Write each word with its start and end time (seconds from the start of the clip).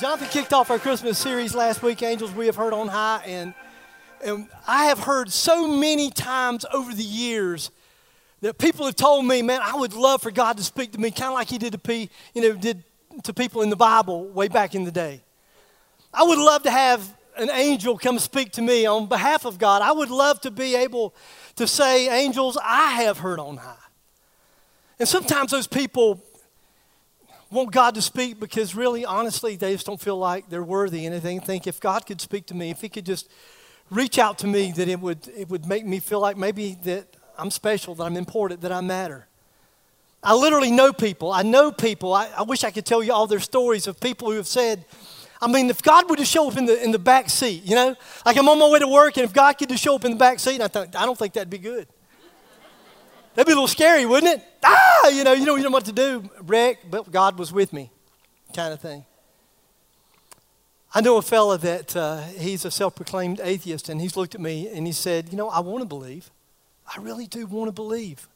Jonathan 0.00 0.28
kicked 0.28 0.54
off 0.54 0.70
our 0.70 0.78
Christmas 0.78 1.18
series 1.18 1.54
last 1.54 1.82
week, 1.82 2.02
Angels 2.02 2.32
We 2.32 2.46
Have 2.46 2.56
Heard 2.56 2.72
on 2.72 2.88
High, 2.88 3.22
and, 3.26 3.52
and 4.24 4.48
I 4.66 4.86
have 4.86 5.00
heard 5.00 5.30
so 5.30 5.68
many 5.68 6.10
times 6.10 6.64
over 6.72 6.94
the 6.94 7.02
years 7.02 7.70
that 8.40 8.56
people 8.56 8.86
have 8.86 8.96
told 8.96 9.26
me, 9.26 9.42
man, 9.42 9.60
I 9.62 9.74
would 9.74 9.92
love 9.92 10.22
for 10.22 10.30
God 10.30 10.56
to 10.56 10.62
speak 10.62 10.92
to 10.92 10.98
me, 10.98 11.10
kind 11.10 11.28
of 11.28 11.34
like 11.34 11.50
He 11.50 11.58
did 11.58 11.72
to, 11.72 11.78
P, 11.78 12.08
you 12.32 12.40
know, 12.40 12.54
did 12.54 12.82
to 13.24 13.34
people 13.34 13.60
in 13.60 13.68
the 13.68 13.76
Bible 13.76 14.26
way 14.28 14.48
back 14.48 14.74
in 14.74 14.84
the 14.84 14.90
day. 14.90 15.20
I 16.14 16.22
would 16.22 16.38
love 16.38 16.62
to 16.62 16.70
have 16.70 17.06
an 17.36 17.50
angel 17.50 17.98
come 17.98 18.18
speak 18.18 18.52
to 18.52 18.62
me 18.62 18.86
on 18.86 19.06
behalf 19.06 19.44
of 19.44 19.58
God. 19.58 19.82
I 19.82 19.92
would 19.92 20.10
love 20.10 20.40
to 20.42 20.50
be 20.50 20.76
able 20.76 21.14
to 21.56 21.66
say, 21.66 22.08
angels, 22.24 22.56
I 22.62 23.02
have 23.02 23.18
heard 23.18 23.38
on 23.38 23.58
high. 23.58 23.76
And 24.98 25.06
sometimes 25.06 25.50
those 25.50 25.66
people 25.66 26.22
want 27.50 27.72
God 27.72 27.94
to 27.96 28.02
speak 28.02 28.38
because 28.38 28.74
really, 28.74 29.04
honestly, 29.04 29.56
they 29.56 29.72
just 29.72 29.86
don't 29.86 30.00
feel 30.00 30.16
like 30.16 30.48
they're 30.48 30.62
worthy. 30.62 31.06
And 31.06 31.20
they 31.20 31.38
think 31.38 31.66
if 31.66 31.80
God 31.80 32.06
could 32.06 32.20
speak 32.20 32.46
to 32.46 32.54
me, 32.54 32.70
if 32.70 32.80
He 32.80 32.88
could 32.88 33.06
just 33.06 33.30
reach 33.90 34.18
out 34.18 34.38
to 34.38 34.46
me, 34.46 34.72
that 34.72 34.88
it 34.88 35.00
would, 35.00 35.28
it 35.36 35.48
would 35.48 35.66
make 35.66 35.84
me 35.84 35.98
feel 35.98 36.20
like 36.20 36.36
maybe 36.36 36.76
that 36.84 37.06
I'm 37.36 37.50
special, 37.50 37.94
that 37.96 38.04
I'm 38.04 38.16
important, 38.16 38.60
that 38.60 38.72
I 38.72 38.80
matter. 38.80 39.26
I 40.22 40.34
literally 40.34 40.70
know 40.70 40.92
people. 40.92 41.32
I 41.32 41.42
know 41.42 41.72
people. 41.72 42.12
I, 42.12 42.28
I 42.36 42.42
wish 42.42 42.62
I 42.62 42.70
could 42.70 42.84
tell 42.84 43.02
you 43.02 43.12
all 43.12 43.26
their 43.26 43.40
stories 43.40 43.86
of 43.86 43.98
people 43.98 44.30
who 44.30 44.36
have 44.36 44.46
said, 44.46 44.84
I 45.40 45.50
mean, 45.50 45.70
if 45.70 45.82
God 45.82 46.08
would 46.10 46.18
just 46.18 46.30
show 46.30 46.48
up 46.48 46.58
in 46.58 46.66
the, 46.66 46.82
in 46.82 46.90
the 46.90 46.98
back 46.98 47.30
seat, 47.30 47.64
you 47.64 47.74
know, 47.74 47.96
like 48.26 48.36
I'm 48.36 48.48
on 48.48 48.58
my 48.58 48.68
way 48.68 48.78
to 48.78 48.88
work, 48.88 49.16
and 49.16 49.24
if 49.24 49.32
God 49.32 49.54
could 49.54 49.70
just 49.70 49.82
show 49.82 49.94
up 49.94 50.04
in 50.04 50.12
the 50.12 50.18
back 50.18 50.38
seat, 50.38 50.60
I, 50.60 50.68
thought, 50.68 50.94
I 50.94 51.06
don't 51.06 51.18
think 51.18 51.32
that'd 51.32 51.48
be 51.48 51.58
good. 51.58 51.88
That'd 53.40 53.46
be 53.46 53.52
a 53.52 53.56
little 53.56 53.68
scary, 53.68 54.04
wouldn't 54.04 54.36
it? 54.36 54.46
Ah, 54.62 55.08
you 55.08 55.24
know, 55.24 55.32
you 55.32 55.46
know, 55.46 55.54
you 55.54 55.62
know 55.62 55.70
what 55.70 55.86
to 55.86 55.92
do, 55.92 56.28
Rick, 56.42 56.80
but 56.90 57.10
God 57.10 57.38
was 57.38 57.54
with 57.54 57.72
me, 57.72 57.90
kind 58.54 58.74
of 58.74 58.82
thing. 58.82 59.06
I 60.94 61.00
know 61.00 61.16
a 61.16 61.22
fella 61.22 61.56
that 61.56 61.96
uh, 61.96 62.20
he's 62.20 62.66
a 62.66 62.70
self-proclaimed 62.70 63.40
atheist, 63.42 63.88
and 63.88 63.98
he's 63.98 64.14
looked 64.14 64.34
at 64.34 64.42
me 64.42 64.68
and 64.68 64.86
he 64.86 64.92
said, 64.92 65.30
"You 65.30 65.38
know, 65.38 65.48
I 65.48 65.60
want 65.60 65.80
to 65.80 65.86
believe. 65.86 66.30
I 66.86 67.00
really 67.00 67.26
do 67.26 67.46
want 67.46 67.68
to 67.68 67.72
believe. 67.72 68.28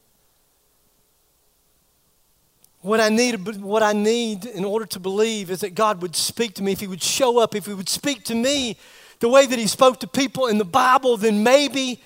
What 2.81 2.99
I 2.99 3.09
need, 3.09 3.61
what 3.61 3.83
I 3.83 3.93
need 3.93 4.45
in 4.45 4.65
order 4.65 4.87
to 4.87 4.99
believe 4.99 5.51
is 5.51 5.59
that 5.59 5.75
God 5.75 6.01
would 6.01 6.15
speak 6.15 6.55
to 6.55 6.63
me. 6.63 6.71
If 6.71 6.79
He 6.79 6.87
would 6.87 7.03
show 7.03 7.37
up, 7.37 7.53
if 7.53 7.67
He 7.67 7.75
would 7.75 7.89
speak 7.89 8.23
to 8.23 8.33
me 8.33 8.75
the 9.19 9.29
way 9.29 9.45
that 9.45 9.59
He 9.59 9.67
spoke 9.67 9.99
to 9.99 10.07
people 10.07 10.47
in 10.47 10.57
the 10.57 10.65
Bible, 10.65 11.15
then 11.15 11.43
maybe, 11.43 12.01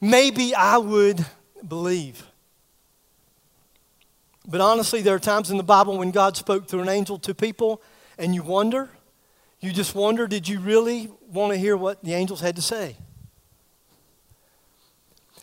maybe 0.00 0.54
I 0.54 0.78
would 0.78 1.26
believe." 1.66 2.24
But 4.46 4.60
honestly, 4.60 5.00
there 5.00 5.14
are 5.14 5.20
times 5.20 5.50
in 5.50 5.56
the 5.56 5.62
Bible 5.62 5.96
when 5.98 6.10
God 6.10 6.36
spoke 6.36 6.68
through 6.68 6.80
an 6.80 6.88
angel 6.88 7.18
to 7.20 7.34
people, 7.34 7.80
and 8.18 8.34
you 8.34 8.42
wonder, 8.42 8.90
you 9.60 9.72
just 9.72 9.94
wonder, 9.94 10.26
did 10.26 10.46
you 10.46 10.60
really 10.60 11.10
want 11.32 11.52
to 11.52 11.58
hear 11.58 11.76
what 11.76 12.04
the 12.04 12.12
angels 12.12 12.40
had 12.40 12.56
to 12.56 12.62
say? 12.62 12.96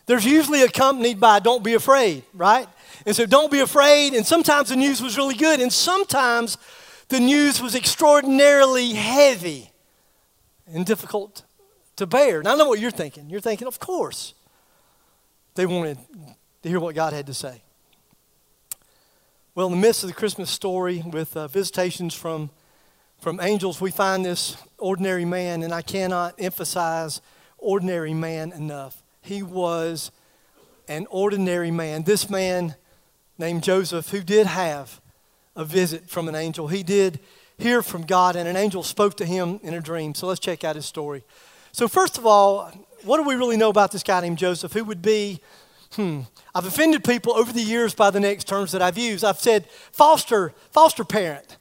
There's 0.06 0.26
usually 0.26 0.62
accompanied 0.62 1.20
by 1.20 1.40
don't 1.40 1.64
be 1.64 1.74
afraid, 1.74 2.24
right? 2.34 2.68
And 3.06 3.16
so 3.16 3.26
don't 3.26 3.52
be 3.52 3.60
afraid. 3.60 4.14
And 4.14 4.26
sometimes 4.26 4.70
the 4.70 4.76
news 4.76 5.02
was 5.02 5.18
really 5.18 5.36
good, 5.36 5.60
and 5.60 5.72
sometimes 5.72 6.58
the 7.08 7.20
news 7.20 7.62
was 7.62 7.76
extraordinarily 7.76 8.94
heavy 8.94 9.72
and 10.68 10.86
difficult 10.86 11.44
to 11.96 12.06
bear. 12.06 12.44
Now, 12.44 12.54
I 12.54 12.58
know 12.58 12.68
what 12.68 12.80
you're 12.80 12.92
thinking. 12.92 13.30
You're 13.30 13.42
thinking, 13.42 13.68
of 13.68 13.80
course, 13.80 14.34
they 15.56 15.66
wanted 15.66 15.98
to 16.64 16.70
hear 16.70 16.80
what 16.80 16.96
God 16.96 17.14
had 17.14 17.28
to 17.28 17.34
say. 17.34 17.62
Well, 19.54 19.68
in 19.68 19.74
the 19.74 19.86
midst 19.86 20.04
of 20.04 20.08
the 20.08 20.16
Christmas 20.16 20.50
story 20.50 21.04
with 21.06 21.36
uh, 21.36 21.50
visitations 21.50 22.14
from, 22.14 22.52
from 23.20 23.42
angels, 23.42 23.82
we 23.82 23.92
find 23.92 24.24
this 24.24 24.56
ordinary 24.78 25.26
man, 25.26 25.62
and 25.62 25.74
I 25.74 25.82
cannot 25.82 26.36
emphasize 26.40 27.20
ordinary 27.58 28.14
man 28.14 28.54
enough. 28.54 29.04
He 29.22 29.44
was 29.44 30.10
an 30.88 31.06
ordinary 31.10 31.70
man. 31.70 32.04
This 32.04 32.30
man 32.30 32.76
named 33.38 33.62
Joseph, 33.62 34.08
who 34.08 34.22
did 34.22 34.48
have 34.48 35.02
a 35.54 35.66
visit 35.66 36.10
from 36.10 36.30
an 36.30 36.36
angel, 36.36 36.70
he 36.70 36.82
did 36.82 37.20
hear 37.58 37.82
from 37.82 38.04
God, 38.04 38.38
and 38.38 38.48
an 38.48 38.56
angel 38.56 38.84
spoke 38.84 39.18
to 39.18 39.26
him 39.26 39.60
in 39.64 39.74
a 39.74 39.82
dream. 39.82 40.16
So 40.16 40.28
let's 40.28 40.40
check 40.40 40.64
out 40.64 40.78
his 40.78 40.86
story. 40.86 41.26
So, 41.74 41.90
first 41.90 42.18
of 42.18 42.26
all, 42.26 42.72
what 43.04 43.18
do 43.18 43.24
we 43.24 43.36
really 43.36 43.58
know 43.58 43.70
about 43.70 43.92
this 43.92 44.02
guy 44.02 44.22
named 44.22 44.38
Joseph, 44.38 44.72
who 44.72 44.86
would 44.86 45.02
be 45.02 45.42
Hmm. 45.94 46.22
I've 46.56 46.66
offended 46.66 47.04
people 47.04 47.34
over 47.34 47.52
the 47.52 47.62
years 47.62 47.94
by 47.94 48.12
the 48.12 48.20
next 48.20 48.48
terms 48.48 48.72
that 48.72 48.82
I've 48.82 48.98
used. 48.98 49.24
I've 49.24 49.40
said 49.40 49.68
foster, 49.92 50.54
foster 50.72 51.04
parent. 51.04 51.58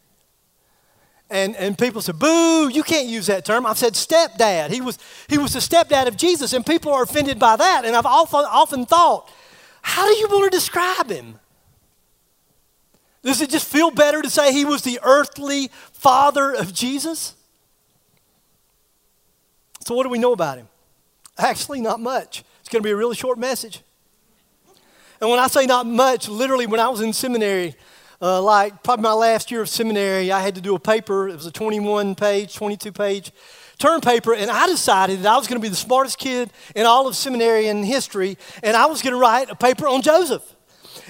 And, 1.29 1.55
and 1.57 1.79
people 1.79 2.01
say, 2.01 2.13
boo, 2.13 2.69
you 2.69 2.83
can't 2.83 3.07
use 3.07 3.27
that 3.27 3.45
term. 3.45 3.65
I've 3.65 3.79
said 3.79 3.95
stepdad. 3.95 4.71
He 4.71 4.81
was, 4.81 4.99
he 5.29 5.39
was 5.39 5.53
the 5.53 5.61
stepdad 5.61 6.09
of 6.09 6.17
Jesus, 6.17 6.53
and 6.53 6.67
people 6.67 6.93
are 6.93 7.05
offended 7.05 7.39
by 7.39 7.57
that. 7.57 7.85
And 7.85 7.95
I've 7.95 8.07
often, 8.07 8.41
often 8.41 8.85
thought, 8.85 9.31
how 9.83 10.07
do 10.07 10.19
you 10.19 10.27
want 10.29 10.51
to 10.51 10.57
describe 10.57 11.09
him? 11.09 11.39
Does 13.23 13.41
it 13.41 13.51
just 13.51 13.67
feel 13.67 13.91
better 13.91 14.23
to 14.23 14.31
say 14.31 14.53
he 14.53 14.65
was 14.65 14.83
the 14.83 14.99
earthly 15.03 15.71
father 15.93 16.53
of 16.53 16.73
Jesus? 16.73 17.35
So, 19.87 19.95
what 19.95 20.05
do 20.05 20.09
we 20.09 20.19
know 20.19 20.33
about 20.33 20.59
him? 20.59 20.69
Actually, 21.39 21.81
not 21.81 22.01
much. 22.01 22.45
It's 22.61 22.69
going 22.69 22.83
to 22.83 22.87
be 22.87 22.93
a 22.93 22.97
really 22.97 23.15
short 23.15 23.39
message. 23.39 23.83
And 25.21 25.29
when 25.29 25.39
I 25.39 25.49
say 25.49 25.67
not 25.67 25.87
much, 25.87 26.29
literally, 26.29 26.67
when 26.67 26.81
I 26.81 26.89
was 26.89 27.01
in 27.01 27.13
seminary, 27.13 27.75
uh, 28.23 28.41
like 28.41 28.83
probably 28.83 29.03
my 29.03 29.13
last 29.13 29.51
year 29.51 29.61
of 29.61 29.69
seminary, 29.69 30.33
I 30.33 30.41
had 30.41 30.55
to 30.55 30.61
do 30.61 30.75
a 30.75 30.79
paper. 30.79 31.29
It 31.29 31.35
was 31.35 31.47
a 31.47 31.53
21 31.53 32.15
page, 32.15 32.55
22 32.55 32.93
page 32.93 33.33
term 33.79 34.01
paper, 34.01 34.35
and 34.35 34.51
I 34.51 34.67
decided 34.67 35.21
that 35.23 35.33
I 35.33 35.37
was 35.39 35.47
going 35.47 35.59
to 35.59 35.63
be 35.63 35.71
the 35.71 35.77
smartest 35.77 36.19
kid 36.19 36.51
in 36.77 36.85
all 36.85 37.09
of 37.09 37.17
seminary 37.17 37.67
and 37.69 37.85
history, 37.85 38.37
and 38.63 38.77
I 38.77 38.87
was 38.87 39.01
going 39.03 39.15
to 39.15 39.19
write 39.19 39.51
a 39.51 39.55
paper 39.55 39.89
on 39.89 40.03
Joseph. 40.03 40.43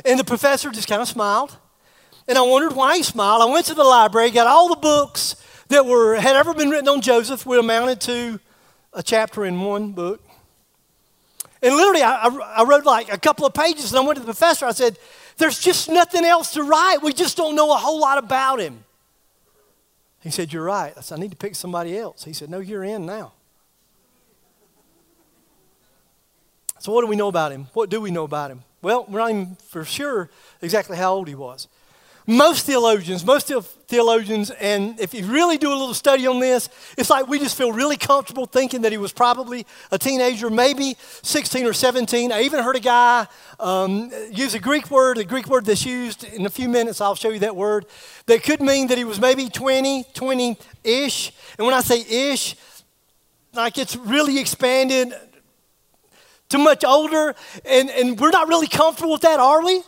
And 0.05 0.19
the 0.19 0.25
professor 0.25 0.71
just 0.71 0.89
kind 0.89 1.03
of 1.03 1.09
smiled, 1.09 1.57
and 2.29 2.39
I 2.39 2.43
wondered 2.43 2.75
why 2.75 2.97
he 2.97 3.03
smiled. 3.03 3.43
I 3.43 3.53
went 3.53 3.67
to 3.67 3.75
the 3.75 3.85
library, 3.85 4.31
got 4.31 4.47
all 4.47 4.69
the 4.69 4.77
books 4.77 5.35
that 5.69 5.85
were 5.85 6.15
had 6.15 6.37
ever 6.37 6.55
been 6.55 6.71
written 6.71 6.89
on 6.89 7.01
Joseph, 7.01 7.45
which 7.45 7.59
amounted 7.59 8.01
to 8.03 8.39
a 8.93 9.03
chapter 9.03 9.45
in 9.45 9.61
one 9.61 9.91
book. 9.93 10.23
And 11.63 11.77
literally, 11.77 12.03
I, 12.03 12.27
I, 12.27 12.65
wrote 12.65 12.85
like 12.85 13.13
a 13.13 13.19
couple 13.19 13.45
of 13.45 13.53
pages, 13.53 13.93
and 13.93 14.01
I 14.01 14.03
went 14.03 14.17
to 14.17 14.21
the 14.21 14.27
professor. 14.27 14.65
I 14.65 14.73
said, 14.73 14.99
There's 15.37 15.59
just 15.59 15.91
nothing 15.91 16.25
else 16.25 16.55
to 16.55 16.63
write. 16.63 17.03
We 17.03 17.13
just 17.13 17.37
don't 17.37 17.55
know 17.55 17.73
a 17.73 17.77
whole 17.77 18.01
lot 18.01 18.19
about 18.19 18.61
him. 18.61 18.85
He 20.21 20.31
said, 20.31 20.53
You're 20.53 20.65
right. 20.65 20.95
I 20.97 21.01
said, 21.03 21.19
I 21.19 21.21
need 21.21 21.33
to 21.33 21.37
pick 21.37 21.55
somebody 21.55 21.99
else. 21.99 22.25
He 22.25 22.33
said, 22.33 22.49
No, 22.49 22.61
you're 22.61 22.85
in 22.85 23.05
now. 23.05 23.33
So, 26.79 26.93
what 26.93 27.03
do 27.03 27.09
we 27.09 27.17
know 27.17 27.29
about 27.29 27.53
him? 27.53 27.67
What 27.75 27.91
do 27.91 28.01
we 28.01 28.11
know 28.11 28.25
about 28.25 28.51
him? 28.51 28.63
Well, 28.81 29.05
we're 29.07 29.19
not 29.19 29.31
even 29.31 29.57
for 29.69 29.85
sure 29.85 30.31
exactly 30.63 30.97
how 30.97 31.13
old 31.13 31.29
he 31.29 31.35
was. 31.35 31.69
Most 32.31 32.65
theologians, 32.65 33.25
most 33.25 33.53
theologians, 33.89 34.51
and 34.51 35.01
if 35.01 35.15
you 35.15 35.27
really 35.27 35.59
do 35.59 35.71
a 35.71 35.75
little 35.75 35.95
study 35.95 36.29
on 36.29 36.39
this, 36.39 36.69
it's 36.97 37.11
like 37.11 37.27
we 37.27 37.41
just 37.41 37.59
feel 37.59 37.73
really 37.73 37.97
comfortable 37.97 38.47
thinking 38.47 38.83
that 38.83 38.93
he 38.93 38.99
was 38.99 39.11
probably 39.11 39.67
a 39.91 39.99
teenager, 39.99 40.49
maybe 40.49 40.97
16 41.23 41.67
or 41.67 41.73
17. 41.73 42.31
I 42.31 42.43
even 42.43 42.63
heard 42.63 42.77
a 42.77 42.81
guy 42.81 43.27
um, 43.59 44.13
use 44.31 44.55
a 44.55 44.61
Greek 44.61 44.93
word, 44.93 45.19
a 45.19 45.25
Greek 45.25 45.49
word 45.49 45.65
that's 45.65 45.85
used 45.85 46.23
in 46.23 46.47
a 46.47 46.51
few 46.51 46.69
minutes, 46.69 47.01
I'll 47.01 47.17
show 47.17 47.31
you 47.31 47.41
that 47.41 47.57
word, 47.57 47.87
that 48.27 48.45
could 48.45 48.61
mean 48.61 48.87
that 48.87 48.97
he 48.97 49.03
was 49.03 49.19
maybe 49.19 49.49
20, 49.49 50.05
20 50.15 50.57
ish. 50.85 51.33
And 51.59 51.67
when 51.67 51.75
I 51.75 51.81
say 51.81 52.31
ish, 52.31 52.55
like 53.55 53.77
it's 53.77 53.97
really 53.97 54.39
expanded 54.39 55.13
to 56.51 56.59
much 56.59 56.85
older, 56.85 57.35
and, 57.65 57.91
and 57.91 58.21
we're 58.21 58.31
not 58.31 58.47
really 58.47 58.69
comfortable 58.69 59.11
with 59.11 59.23
that, 59.23 59.41
are 59.41 59.65
we? 59.65 59.83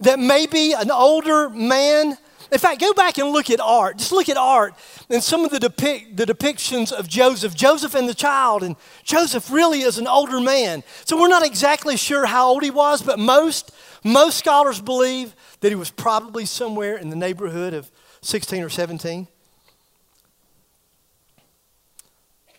That 0.00 0.18
maybe 0.18 0.72
an 0.72 0.90
older 0.90 1.48
man, 1.48 2.16
in 2.50 2.58
fact, 2.58 2.80
go 2.80 2.92
back 2.92 3.18
and 3.18 3.30
look 3.30 3.50
at 3.50 3.60
art. 3.60 3.98
Just 3.98 4.12
look 4.12 4.28
at 4.28 4.36
art 4.36 4.74
and 5.10 5.22
some 5.22 5.44
of 5.44 5.50
the, 5.50 5.60
depict, 5.60 6.16
the 6.16 6.24
depictions 6.24 6.92
of 6.92 7.08
Joseph, 7.08 7.54
Joseph 7.54 7.94
and 7.94 8.08
the 8.08 8.14
child. 8.14 8.62
And 8.62 8.76
Joseph 9.02 9.50
really 9.50 9.80
is 9.80 9.98
an 9.98 10.06
older 10.06 10.40
man. 10.40 10.82
So 11.04 11.20
we're 11.20 11.28
not 11.28 11.44
exactly 11.44 11.96
sure 11.96 12.26
how 12.26 12.48
old 12.48 12.62
he 12.62 12.70
was, 12.70 13.02
but 13.02 13.18
most, 13.18 13.72
most 14.02 14.38
scholars 14.38 14.80
believe 14.80 15.34
that 15.60 15.68
he 15.70 15.76
was 15.76 15.90
probably 15.90 16.46
somewhere 16.46 16.96
in 16.96 17.10
the 17.10 17.16
neighborhood 17.16 17.74
of 17.74 17.90
16 18.22 18.62
or 18.62 18.68
17. 18.68 19.28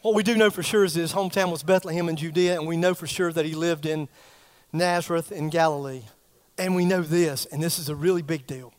What 0.02 0.14
we 0.14 0.22
do 0.22 0.36
know 0.38 0.52
for 0.52 0.62
sure 0.62 0.84
is 0.84 0.94
that 0.94 1.02
his 1.02 1.14
hometown 1.14 1.52
was 1.52 1.64
Bethlehem 1.64 2.10
in 2.10 2.16
Judea, 2.16 2.60
and 2.60 2.68
we 2.68 2.78
know 2.78 2.94
for 2.94 3.08
sure 3.08 3.32
that 3.32 3.44
he 3.44 3.56
lived 3.56 3.88
in 3.88 4.08
Nazareth 4.72 5.32
in 5.32 5.50
Galilee. 5.50 6.04
And 6.58 6.76
we 6.76 6.86
know 6.86 7.02
this, 7.02 7.46
and 7.46 7.62
this 7.62 7.80
is 7.80 7.90
a 7.90 7.96
really 7.96 8.22
big 8.22 8.48
deal. 8.48 8.74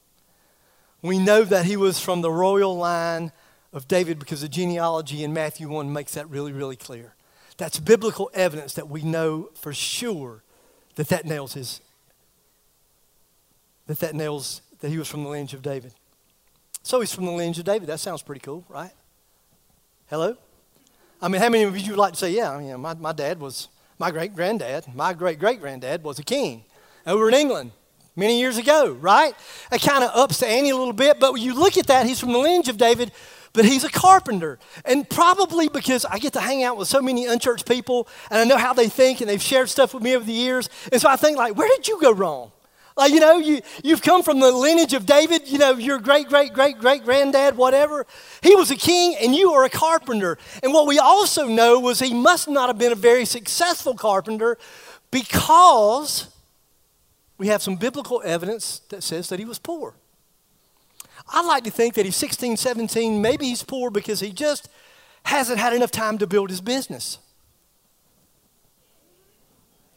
We 1.03 1.19
know 1.19 1.45
that 1.45 1.67
he 1.67 1.77
was 1.77 2.01
from 2.01 2.23
the 2.23 2.31
royal 2.31 2.77
line 2.77 3.33
of 3.73 3.87
David 3.87 4.19
because 4.19 4.41
the 4.41 4.49
genealogy 4.49 5.23
in 5.23 5.35
Matthew 5.35 5.69
1 5.69 5.93
makes 5.93 6.15
that 6.15 6.29
really, 6.31 6.53
really 6.53 6.77
clear. 6.77 7.15
That's 7.59 7.79
biblical 7.79 8.31
evidence 8.33 8.75
that 8.75 8.89
we 8.89 9.03
know 9.03 9.51
for 9.55 9.73
sure 9.75 10.43
that 10.95 11.09
that 11.09 11.27
nails 11.27 11.53
his, 11.53 11.81
that 13.87 14.01
that 14.01 14.15
nails 14.15 14.63
that 14.81 14.91
he 14.91 14.99
was 14.99 15.09
from 15.09 15.25
the 15.25 15.29
lineage 15.29 15.55
of 15.55 15.63
David. 15.63 15.93
So 16.83 17.01
he's 17.01 17.13
from 17.13 17.27
the 17.27 17.33
lineage 17.33 17.59
of 17.59 17.65
David. 17.65 17.89
That 17.89 18.01
sounds 18.01 18.23
pretty 18.23 18.41
cool, 18.41 18.65
right? 18.69 18.93
Hello? 20.09 20.37
I 21.21 21.29
mean, 21.29 21.41
how 21.43 21.49
many 21.49 21.65
of 21.65 21.77
you 21.77 21.93
would 21.93 21.99
like 21.99 22.13
to 22.13 22.19
say, 22.19 22.31
yeah, 22.31 22.53
I 22.53 22.63
mean, 22.63 22.81
my, 22.81 22.95
my 22.95 23.13
dad 23.13 23.41
was, 23.41 23.69
my 23.99 24.11
great 24.11 24.35
granddad, 24.35 24.95
my 24.95 25.13
great 25.13 25.39
great 25.39 25.61
granddad 25.61 26.03
was 26.03 26.19
a 26.19 26.23
king 26.23 26.65
over 27.07 27.29
in 27.29 27.35
England 27.35 27.73
many 28.17 28.41
years 28.41 28.57
ago, 28.57 28.93
right? 28.93 29.35
It 29.71 29.83
kind 29.83 30.03
of 30.03 30.11
ups 30.15 30.41
the 30.41 30.47
ante 30.47 30.71
a 30.71 30.77
little 30.77 30.93
bit, 30.93 31.21
but 31.21 31.35
when 31.35 31.43
you 31.43 31.55
look 31.55 31.77
at 31.77 31.87
that, 31.87 32.07
he's 32.07 32.19
from 32.19 32.33
the 32.33 32.39
lineage 32.39 32.69
of 32.69 32.79
David, 32.79 33.13
but 33.53 33.65
he's 33.65 33.85
a 33.85 33.91
carpenter. 33.91 34.59
And 34.85 35.09
probably 35.09 35.69
because 35.69 36.05
I 36.05 36.19
get 36.19 36.33
to 36.33 36.41
hang 36.41 36.63
out 36.63 36.77
with 36.77 36.89
so 36.89 37.01
many 37.01 37.27
unchurched 37.27 37.69
people 37.69 38.09
and 38.31 38.41
I 38.41 38.45
know 38.45 38.59
how 38.59 38.73
they 38.73 38.89
think 38.89 39.21
and 39.21 39.29
they've 39.29 39.41
shared 39.41 39.69
stuff 39.69 39.95
with 39.95 40.03
me 40.03 40.17
over 40.17 40.25
the 40.25 40.33
years. 40.33 40.69
And 40.91 41.01
so 41.01 41.09
I 41.09 41.17
think, 41.17 41.37
like, 41.39 41.57
where 41.57 41.69
did 41.69 41.87
you 41.89 42.01
go 42.01 42.13
wrong? 42.13 42.53
Like, 42.97 43.13
you 43.13 43.21
know, 43.21 43.37
you, 43.37 43.61
you've 43.85 44.01
come 44.01 44.23
from 44.23 44.41
the 44.41 44.51
lineage 44.51 44.95
of 44.95 45.05
David, 45.05 45.49
you 45.49 45.59
know, 45.59 45.73
your 45.73 45.99
great, 45.99 46.29
great, 46.29 46.55
great, 46.55 46.79
great 46.79 47.05
granddad, 47.05 47.55
whatever. 47.55 48.07
He 48.43 48.55
was 48.55 48.71
a 48.71 48.77
king 48.77 49.15
and 49.21 49.35
you 49.35 49.53
are 49.53 49.65
a 49.65 49.71
carpenter. 49.71 50.39
And 50.63 50.73
what 50.73 50.87
we 50.87 50.99
also 50.99 51.47
know 51.47 51.79
was 51.79 51.99
he 51.99 52.15
must 52.15 52.49
not 52.49 52.71
have 52.71 52.79
been 52.79 52.93
a 52.93 52.97
very 52.97 53.27
successful 53.27 53.95
carpenter 53.95 54.57
because 55.11 56.29
we 57.39 57.49
have 57.49 57.63
some 57.63 57.77
biblical 57.77 58.23
evidence 58.25 58.81
that 58.89 59.03
says 59.03 59.29
that 59.29 59.39
he 59.39 59.45
was 59.45 59.59
poor. 59.59 59.95
I 61.29 61.43
like 61.43 61.65
to 61.65 61.71
think 61.71 61.95
that 61.95 62.05
he's 62.05 62.17
16, 62.17 62.57
17, 62.57 63.21
maybe 63.21 63.47
he's 63.47 63.63
poor 63.63 63.91
because 63.91 64.21
he 64.21 64.33
just 64.33 64.69
hasn't 65.25 65.59
had 65.59 65.73
enough 65.73 65.91
time 65.91 66.19
to 66.19 66.27
build 66.27 66.51
his 66.51 66.61
business. 66.61 67.19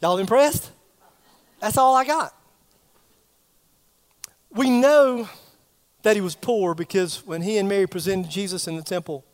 Y'all 0.01 0.18
impressed? 0.18 0.71
That's 1.59 1.77
all 1.77 1.95
I 1.95 2.06
got. 2.06 2.33
We 4.51 4.69
know 4.69 5.30
that 6.01 6.15
he 6.15 6.21
was 6.21 6.36
poor 6.36 6.74
because 6.74 7.25
when 7.25 7.41
he 7.41 7.57
and 7.57 7.68
Mary 7.68 7.86
presented 7.86 8.31
Jesus 8.31 8.68
in 8.68 8.75
the 8.75 8.81
temple 8.81 9.25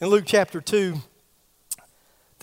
in 0.00 0.08
Luke 0.08 0.24
chapter 0.26 0.60
2, 0.60 0.96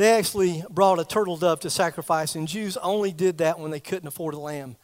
they 0.02 0.14
actually 0.14 0.64
brought 0.70 1.00
a 1.00 1.06
turtle 1.06 1.38
dove 1.38 1.60
to 1.60 1.70
sacrifice, 1.70 2.36
and 2.36 2.48
Jews 2.48 2.76
only 2.78 3.12
did 3.12 3.38
that 3.38 3.60
when 3.60 3.70
they 3.70 3.80
couldn't 3.80 4.08
afford 4.08 4.34
a 4.34 4.40
lamb. 4.40 4.76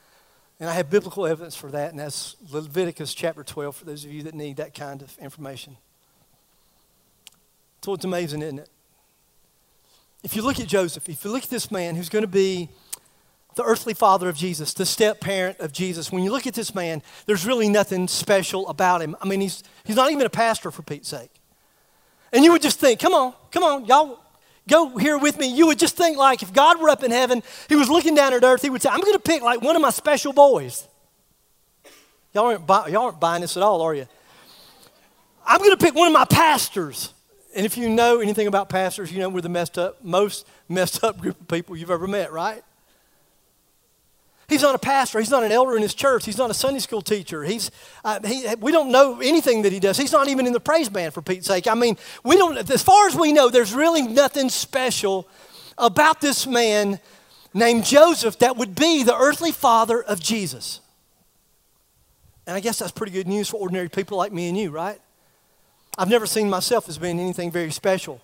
And 0.59 0.69
I 0.69 0.73
have 0.73 0.89
biblical 0.89 1.25
evidence 1.25 1.55
for 1.55 1.71
that, 1.71 1.89
and 1.89 1.99
that's 1.99 2.35
Leviticus 2.51 3.13
chapter 3.13 3.43
12 3.43 3.75
for 3.75 3.85
those 3.85 4.05
of 4.05 4.11
you 4.11 4.23
that 4.23 4.35
need 4.35 4.57
that 4.57 4.75
kind 4.75 5.01
of 5.01 5.17
information. 5.17 5.77
So 7.83 7.93
it's 7.93 8.05
amazing, 8.05 8.43
isn't 8.43 8.59
it? 8.59 8.69
If 10.23 10.35
you 10.35 10.41
look 10.41 10.59
at 10.59 10.67
Joseph, 10.67 11.09
if 11.09 11.23
you 11.25 11.31
look 11.31 11.43
at 11.43 11.49
this 11.49 11.71
man 11.71 11.95
who's 11.95 12.09
going 12.09 12.23
to 12.23 12.27
be 12.27 12.69
the 13.55 13.63
earthly 13.63 13.95
father 13.95 14.29
of 14.29 14.35
Jesus, 14.35 14.73
the 14.73 14.85
step 14.85 15.19
parent 15.19 15.59
of 15.59 15.71
Jesus, 15.71 16.11
when 16.11 16.23
you 16.23 16.31
look 16.31 16.45
at 16.45 16.53
this 16.53 16.75
man, 16.75 17.01
there's 17.25 17.45
really 17.45 17.69
nothing 17.69 18.07
special 18.07 18.67
about 18.67 19.01
him. 19.01 19.15
I 19.19 19.27
mean, 19.27 19.41
he's, 19.41 19.63
he's 19.83 19.95
not 19.95 20.11
even 20.11 20.27
a 20.27 20.29
pastor, 20.29 20.69
for 20.69 20.83
Pete's 20.83 21.09
sake. 21.09 21.31
And 22.31 22.43
you 22.43 22.51
would 22.51 22.61
just 22.61 22.79
think, 22.79 22.99
come 22.99 23.13
on, 23.13 23.33
come 23.51 23.63
on, 23.63 23.85
y'all 23.85 24.19
go 24.67 24.97
here 24.97 25.17
with 25.17 25.39
me. 25.39 25.47
You 25.47 25.67
would 25.67 25.79
just 25.79 25.95
think, 25.95 26.17
like, 26.17 26.43
if 26.43 26.53
God 26.53 26.79
were 26.81 26.89
up 26.89 27.03
in 27.03 27.11
heaven, 27.11 27.41
he 27.69 27.75
was 27.75 27.89
looking 27.89 28.15
down 28.15 28.33
at 28.33 28.43
earth, 28.43 28.61
he 28.61 28.69
would 28.69 28.81
say, 28.81 28.89
I'm 28.89 29.01
going 29.01 29.13
to 29.13 29.19
pick, 29.19 29.41
like, 29.41 29.61
one 29.61 29.75
of 29.75 29.81
my 29.81 29.89
special 29.89 30.33
boys. 30.33 30.87
Y'all 32.33 32.45
aren't, 32.45 32.67
buy, 32.67 32.87
y'all 32.87 33.05
aren't 33.05 33.19
buying 33.19 33.41
this 33.41 33.57
at 33.57 33.63
all, 33.63 33.81
are 33.81 33.95
you? 33.95 34.07
I'm 35.45 35.59
going 35.59 35.71
to 35.71 35.77
pick 35.77 35.95
one 35.95 36.07
of 36.07 36.13
my 36.13 36.25
pastors. 36.25 37.13
And 37.55 37.65
if 37.65 37.77
you 37.77 37.89
know 37.89 38.19
anything 38.19 38.47
about 38.47 38.69
pastors, 38.69 39.11
you 39.11 39.19
know 39.19 39.29
we're 39.29 39.41
the 39.41 39.49
messed 39.49 39.77
up, 39.77 40.03
most 40.03 40.45
messed 40.69 41.03
up 41.03 41.19
group 41.19 41.39
of 41.39 41.47
people 41.47 41.75
you've 41.75 41.89
ever 41.89 42.07
met, 42.07 42.31
right? 42.31 42.63
He's 44.47 44.61
not 44.61 44.75
a 44.75 44.79
pastor. 44.79 45.19
He's 45.19 45.29
not 45.29 45.43
an 45.43 45.51
elder 45.51 45.75
in 45.75 45.81
his 45.81 45.93
church. 45.93 46.25
He's 46.25 46.37
not 46.37 46.49
a 46.49 46.53
Sunday 46.53 46.79
school 46.79 47.01
teacher. 47.01 47.43
He's, 47.43 47.69
uh, 48.05 48.25
he, 48.25 48.47
we 48.61 48.71
don't 48.71 48.91
know 48.91 49.19
anything 49.19 49.63
that 49.63 49.73
he 49.73 49.79
does. 49.81 49.97
He's 49.97 50.13
not 50.13 50.29
even 50.29 50.47
in 50.47 50.53
the 50.53 50.59
praise 50.61 50.87
band, 50.87 51.13
for 51.13 51.21
Pete's 51.21 51.47
sake. 51.47 51.67
I 51.67 51.73
mean, 51.73 51.97
we 52.23 52.37
don't, 52.37 52.57
as 52.57 52.81
far 52.81 53.07
as 53.07 53.15
we 53.15 53.33
know, 53.33 53.49
there's 53.49 53.73
really 53.73 54.03
nothing 54.03 54.47
special 54.47 55.27
about 55.77 56.21
this 56.21 56.47
man 56.47 57.01
named 57.53 57.83
Joseph 57.83 58.39
that 58.39 58.55
would 58.55 58.73
be 58.73 59.03
the 59.03 59.15
earthly 59.15 59.51
father 59.51 60.01
of 60.01 60.21
Jesus. 60.21 60.79
And 62.45 62.55
I 62.55 62.61
guess 62.61 62.79
that's 62.79 62.91
pretty 62.91 63.11
good 63.11 63.27
news 63.27 63.49
for 63.49 63.57
ordinary 63.57 63.89
people 63.89 64.17
like 64.17 64.31
me 64.31 64.47
and 64.47 64.57
you, 64.57 64.71
right? 64.71 65.01
I've 65.97 66.09
never 66.09 66.25
seen 66.25 66.49
myself 66.49 66.87
as 66.87 66.97
being 66.97 67.19
anything 67.19 67.51
very 67.51 67.71
special. 67.71 68.21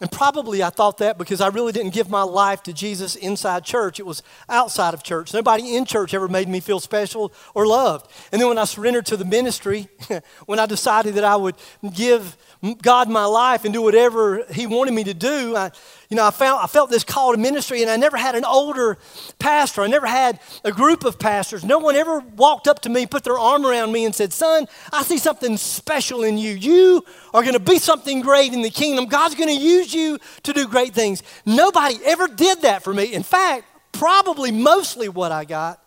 And 0.00 0.10
probably 0.10 0.62
I 0.62 0.70
thought 0.70 0.98
that 0.98 1.18
because 1.18 1.40
I 1.40 1.48
really 1.48 1.72
didn't 1.72 1.92
give 1.92 2.08
my 2.08 2.22
life 2.22 2.62
to 2.64 2.72
Jesus 2.72 3.16
inside 3.16 3.64
church. 3.64 3.98
It 3.98 4.06
was 4.06 4.22
outside 4.48 4.94
of 4.94 5.02
church. 5.02 5.34
Nobody 5.34 5.74
in 5.74 5.84
church 5.84 6.14
ever 6.14 6.28
made 6.28 6.48
me 6.48 6.60
feel 6.60 6.78
special 6.78 7.32
or 7.54 7.66
loved. 7.66 8.10
And 8.30 8.40
then 8.40 8.48
when 8.48 8.58
I 8.58 8.64
surrendered 8.64 9.06
to 9.06 9.16
the 9.16 9.24
ministry, 9.24 9.88
when 10.46 10.58
I 10.60 10.66
decided 10.66 11.14
that 11.14 11.24
I 11.24 11.34
would 11.34 11.56
give 11.94 12.36
God 12.82 13.08
my 13.08 13.24
life 13.24 13.64
and 13.64 13.72
do 13.72 13.82
whatever 13.82 14.44
He 14.50 14.66
wanted 14.66 14.92
me 14.92 15.04
to 15.04 15.14
do. 15.14 15.54
I, 15.54 15.70
you 16.08 16.16
know, 16.16 16.26
I, 16.26 16.30
found, 16.32 16.60
I 16.60 16.66
felt 16.66 16.90
this 16.90 17.04
call 17.04 17.32
to 17.32 17.38
ministry, 17.38 17.82
and 17.82 17.90
I 17.90 17.96
never 17.96 18.16
had 18.16 18.34
an 18.34 18.44
older 18.44 18.98
pastor. 19.38 19.82
I 19.82 19.86
never 19.86 20.06
had 20.06 20.40
a 20.64 20.72
group 20.72 21.04
of 21.04 21.18
pastors. 21.18 21.64
No 21.64 21.78
one 21.78 21.94
ever 21.94 22.18
walked 22.18 22.66
up 22.66 22.80
to 22.80 22.88
me, 22.88 23.06
put 23.06 23.22
their 23.22 23.38
arm 23.38 23.64
around 23.64 23.92
me, 23.92 24.04
and 24.04 24.14
said, 24.14 24.32
Son, 24.32 24.66
I 24.92 25.04
see 25.04 25.18
something 25.18 25.56
special 25.56 26.24
in 26.24 26.36
you. 26.36 26.52
You 26.52 27.04
are 27.32 27.42
going 27.42 27.54
to 27.54 27.60
be 27.60 27.78
something 27.78 28.22
great 28.22 28.52
in 28.52 28.62
the 28.62 28.70
kingdom. 28.70 29.06
God's 29.06 29.36
going 29.36 29.56
to 29.56 29.62
use 29.62 29.94
you 29.94 30.18
to 30.42 30.52
do 30.52 30.66
great 30.66 30.94
things. 30.94 31.22
Nobody 31.46 31.98
ever 32.04 32.26
did 32.26 32.62
that 32.62 32.82
for 32.82 32.92
me. 32.92 33.14
In 33.14 33.22
fact, 33.22 33.66
probably 33.92 34.50
mostly 34.50 35.08
what 35.08 35.30
I 35.30 35.44
got 35.44 35.80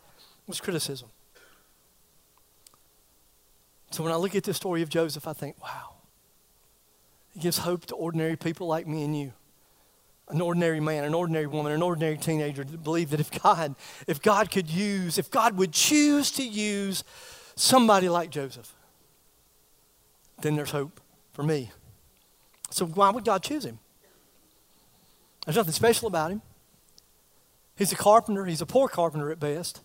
was 0.47 0.61
criticism. 0.61 1.09
So 3.91 4.03
when 4.03 4.13
I 4.13 4.15
look 4.15 4.35
at 4.35 4.45
the 4.45 4.53
story 4.53 4.81
of 4.81 4.89
Joseph, 4.89 5.27
I 5.27 5.33
think, 5.33 5.61
wow. 5.61 5.90
It 7.35 7.41
gives 7.41 7.59
hope 7.59 7.85
to 7.87 7.95
ordinary 7.95 8.35
people 8.35 8.67
like 8.67 8.87
me 8.87 9.03
and 9.03 9.17
you. 9.17 9.33
An 10.29 10.41
ordinary 10.41 10.79
man, 10.79 11.03
an 11.03 11.13
ordinary 11.13 11.47
woman, 11.47 11.71
an 11.71 11.81
ordinary 11.81 12.17
teenager 12.17 12.63
to 12.63 12.77
believe 12.77 13.09
that 13.09 13.19
if 13.19 13.31
God, 13.41 13.75
if 14.07 14.21
God 14.21 14.49
could 14.49 14.69
use, 14.69 15.17
if 15.17 15.29
God 15.29 15.57
would 15.57 15.73
choose 15.73 16.31
to 16.31 16.43
use 16.43 17.03
somebody 17.55 18.07
like 18.07 18.29
Joseph, 18.29 18.73
then 20.41 20.55
there's 20.55 20.71
hope 20.71 21.01
for 21.33 21.43
me. 21.43 21.71
So 22.69 22.85
why 22.85 23.09
would 23.09 23.25
God 23.25 23.43
choose 23.43 23.65
him? 23.65 23.79
There's 25.45 25.57
nothing 25.57 25.73
special 25.73 26.07
about 26.07 26.31
him. 26.31 26.41
He's 27.75 27.91
a 27.91 27.95
carpenter, 27.95 28.45
he's 28.45 28.61
a 28.61 28.65
poor 28.65 28.87
carpenter 28.87 29.31
at 29.31 29.39
best. 29.39 29.81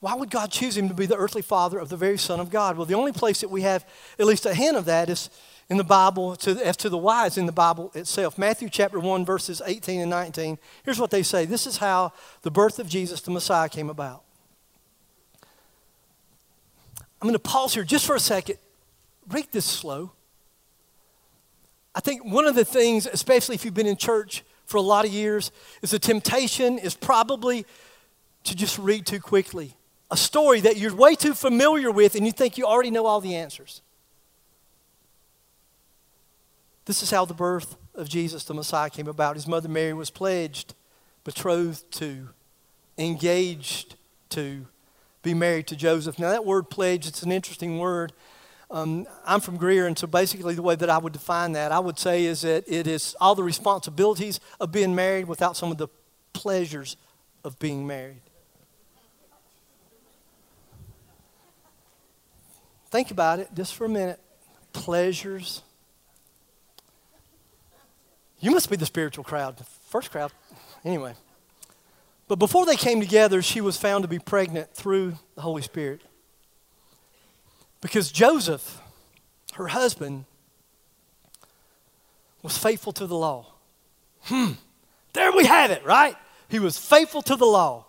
Why 0.00 0.14
would 0.14 0.30
God 0.30 0.50
choose 0.50 0.76
him 0.76 0.88
to 0.88 0.94
be 0.94 1.06
the 1.06 1.16
earthly 1.16 1.42
father 1.42 1.78
of 1.78 1.88
the 1.88 1.96
very 1.96 2.18
Son 2.18 2.38
of 2.38 2.50
God? 2.50 2.76
Well, 2.76 2.84
the 2.86 2.94
only 2.94 3.12
place 3.12 3.40
that 3.40 3.50
we 3.50 3.62
have 3.62 3.86
at 4.18 4.26
least 4.26 4.44
a 4.44 4.54
hint 4.54 4.76
of 4.76 4.84
that 4.84 5.08
is 5.08 5.30
in 5.68 5.76
the 5.76 5.84
Bible, 5.84 6.36
to, 6.36 6.50
as 6.64 6.76
to 6.78 6.88
the 6.88 6.98
wise 6.98 7.38
in 7.38 7.46
the 7.46 7.52
Bible 7.52 7.90
itself. 7.94 8.36
Matthew 8.36 8.68
chapter 8.68 9.00
1, 9.00 9.24
verses 9.24 9.62
18 9.64 10.00
and 10.00 10.10
19. 10.10 10.58
Here's 10.84 10.98
what 10.98 11.10
they 11.10 11.22
say 11.22 11.44
This 11.46 11.66
is 11.66 11.78
how 11.78 12.12
the 12.42 12.50
birth 12.50 12.78
of 12.78 12.88
Jesus, 12.88 13.20
the 13.20 13.30
Messiah, 13.30 13.68
came 13.68 13.90
about. 13.90 14.22
I'm 17.20 17.28
going 17.28 17.32
to 17.32 17.38
pause 17.38 17.72
here 17.72 17.84
just 17.84 18.06
for 18.06 18.14
a 18.14 18.20
second. 18.20 18.58
Read 19.30 19.46
this 19.52 19.64
slow. 19.64 20.12
I 21.94 22.00
think 22.00 22.24
one 22.24 22.44
of 22.46 22.54
the 22.54 22.64
things, 22.64 23.06
especially 23.06 23.54
if 23.54 23.64
you've 23.64 23.72
been 23.72 23.86
in 23.86 23.96
church 23.96 24.44
for 24.66 24.76
a 24.76 24.82
lot 24.82 25.06
of 25.06 25.12
years, 25.12 25.50
is 25.80 25.92
the 25.92 25.98
temptation 25.98 26.78
is 26.78 26.94
probably 26.94 27.64
to 28.42 28.54
just 28.54 28.78
read 28.78 29.06
too 29.06 29.20
quickly. 29.20 29.74
A 30.10 30.16
story 30.16 30.60
that 30.60 30.76
you're 30.76 30.94
way 30.94 31.14
too 31.14 31.32
familiar 31.32 31.90
with 31.90 32.14
and 32.14 32.26
you 32.26 32.32
think 32.32 32.58
you 32.58 32.66
already 32.66 32.90
know 32.90 33.06
all 33.06 33.20
the 33.20 33.36
answers. 33.36 33.80
This 36.86 37.02
is 37.02 37.10
how 37.10 37.24
the 37.24 37.34
birth 37.34 37.76
of 37.94 38.08
Jesus, 38.08 38.44
the 38.44 38.54
Messiah, 38.54 38.90
came 38.90 39.08
about. 39.08 39.36
His 39.36 39.46
mother 39.46 39.68
Mary 39.68 39.94
was 39.94 40.10
pledged, 40.10 40.74
betrothed 41.24 41.90
to, 41.92 42.28
engaged 42.98 43.96
to 44.30 44.66
be 45.22 45.32
married 45.32 45.66
to 45.68 45.76
Joseph. 45.76 46.18
Now, 46.18 46.30
that 46.30 46.44
word 46.44 46.68
pledge, 46.68 47.06
it's 47.06 47.22
an 47.22 47.32
interesting 47.32 47.78
word. 47.78 48.12
Um, 48.70 49.06
I'm 49.24 49.40
from 49.40 49.56
Greer, 49.56 49.86
and 49.86 49.98
so 49.98 50.06
basically, 50.06 50.54
the 50.54 50.62
way 50.62 50.74
that 50.74 50.90
I 50.90 50.98
would 50.98 51.12
define 51.12 51.52
that, 51.52 51.72
I 51.72 51.78
would 51.78 51.98
say 51.98 52.24
is 52.24 52.42
that 52.42 52.64
it 52.66 52.86
is 52.86 53.16
all 53.20 53.34
the 53.34 53.42
responsibilities 53.42 54.40
of 54.60 54.72
being 54.72 54.94
married 54.94 55.26
without 55.26 55.56
some 55.56 55.70
of 55.70 55.78
the 55.78 55.88
pleasures 56.32 56.96
of 57.44 57.58
being 57.58 57.86
married. 57.86 58.20
Think 62.90 63.10
about 63.10 63.38
it 63.38 63.48
just 63.54 63.74
for 63.74 63.86
a 63.86 63.88
minute. 63.88 64.20
Pleasures 64.72 65.62
You 68.44 68.50
must 68.50 68.68
be 68.68 68.76
the 68.76 68.84
spiritual 68.84 69.24
crowd, 69.24 69.56
first 69.88 70.10
crowd. 70.10 70.30
Anyway. 70.84 71.14
But 72.28 72.38
before 72.38 72.66
they 72.66 72.76
came 72.76 73.00
together, 73.00 73.40
she 73.40 73.62
was 73.62 73.78
found 73.78 74.02
to 74.04 74.08
be 74.08 74.18
pregnant 74.18 74.74
through 74.74 75.14
the 75.34 75.40
Holy 75.40 75.62
Spirit. 75.62 76.02
Because 77.80 78.12
Joseph, 78.12 78.82
her 79.54 79.68
husband, 79.68 80.26
was 82.42 82.58
faithful 82.58 82.92
to 82.92 83.06
the 83.06 83.16
law. 83.16 83.46
Hmm, 84.24 84.52
there 85.14 85.32
we 85.32 85.46
have 85.46 85.70
it, 85.70 85.82
right? 85.82 86.14
He 86.50 86.58
was 86.58 86.76
faithful 86.76 87.22
to 87.22 87.36
the 87.36 87.46
law, 87.46 87.86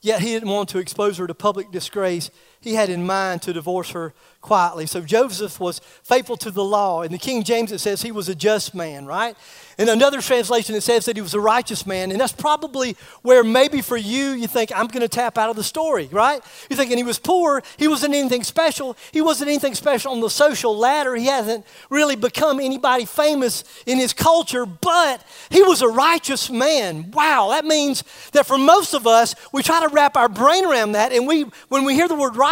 yet 0.00 0.20
he 0.22 0.28
didn't 0.32 0.48
want 0.48 0.70
to 0.70 0.78
expose 0.78 1.18
her 1.18 1.26
to 1.26 1.34
public 1.34 1.70
disgrace 1.70 2.30
he 2.60 2.74
had 2.74 2.90
in 2.90 3.06
mind 3.06 3.42
to 3.42 3.52
divorce 3.52 3.90
her 3.90 4.12
quietly. 4.40 4.86
So 4.86 5.00
Joseph 5.00 5.58
was 5.58 5.80
faithful 6.02 6.36
to 6.38 6.50
the 6.50 6.64
law. 6.64 7.02
In 7.02 7.12
the 7.12 7.18
King 7.18 7.42
James, 7.42 7.72
it 7.72 7.78
says 7.78 8.02
he 8.02 8.12
was 8.12 8.28
a 8.28 8.34
just 8.34 8.74
man, 8.74 9.04
right? 9.04 9.36
In 9.78 9.88
another 9.88 10.20
translation, 10.20 10.74
it 10.74 10.82
says 10.82 11.04
that 11.04 11.16
he 11.16 11.22
was 11.22 11.34
a 11.34 11.40
righteous 11.40 11.86
man. 11.86 12.10
And 12.10 12.20
that's 12.20 12.32
probably 12.32 12.96
where 13.22 13.44
maybe 13.44 13.80
for 13.80 13.96
you, 13.96 14.30
you 14.30 14.46
think, 14.46 14.72
I'm 14.74 14.86
going 14.88 15.02
to 15.02 15.08
tap 15.08 15.38
out 15.38 15.50
of 15.50 15.56
the 15.56 15.64
story, 15.64 16.08
right? 16.10 16.40
You're 16.68 16.76
thinking 16.76 16.96
he 16.96 17.04
was 17.04 17.18
poor. 17.18 17.62
He 17.76 17.88
wasn't 17.88 18.14
anything 18.14 18.42
special. 18.42 18.96
He 19.12 19.20
wasn't 19.20 19.50
anything 19.50 19.74
special 19.74 20.12
on 20.12 20.20
the 20.20 20.30
social 20.30 20.76
ladder. 20.76 21.14
He 21.14 21.26
hasn't 21.26 21.64
really 21.90 22.16
become 22.16 22.58
anybody 22.58 23.04
famous 23.04 23.64
in 23.86 23.98
his 23.98 24.12
culture, 24.12 24.66
but 24.66 25.24
he 25.50 25.62
was 25.62 25.82
a 25.82 25.88
righteous 25.88 26.48
man. 26.50 27.10
Wow, 27.10 27.50
that 27.50 27.64
means 27.64 28.02
that 28.32 28.46
for 28.46 28.58
most 28.58 28.94
of 28.94 29.06
us, 29.06 29.34
we 29.52 29.62
try 29.62 29.80
to 29.80 29.88
wrap 29.88 30.16
our 30.16 30.28
brain 30.28 30.64
around 30.64 30.92
that. 30.92 31.12
And 31.12 31.26
we, 31.26 31.44
when 31.68 31.84
we 31.84 31.94
hear 31.94 32.08
the 32.08 32.14
word 32.14 32.36
righteous, 32.36 32.47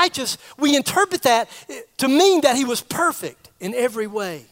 we 0.59 0.77
interpret 0.77 1.23
that 1.23 1.49
to 1.99 2.09
mean 2.09 2.43
that 2.43 2.57
he 2.57 2.65
was 2.65 2.81
perfect 2.81 3.51
in 3.61 3.75
every 3.75 4.07
way. 4.07 4.47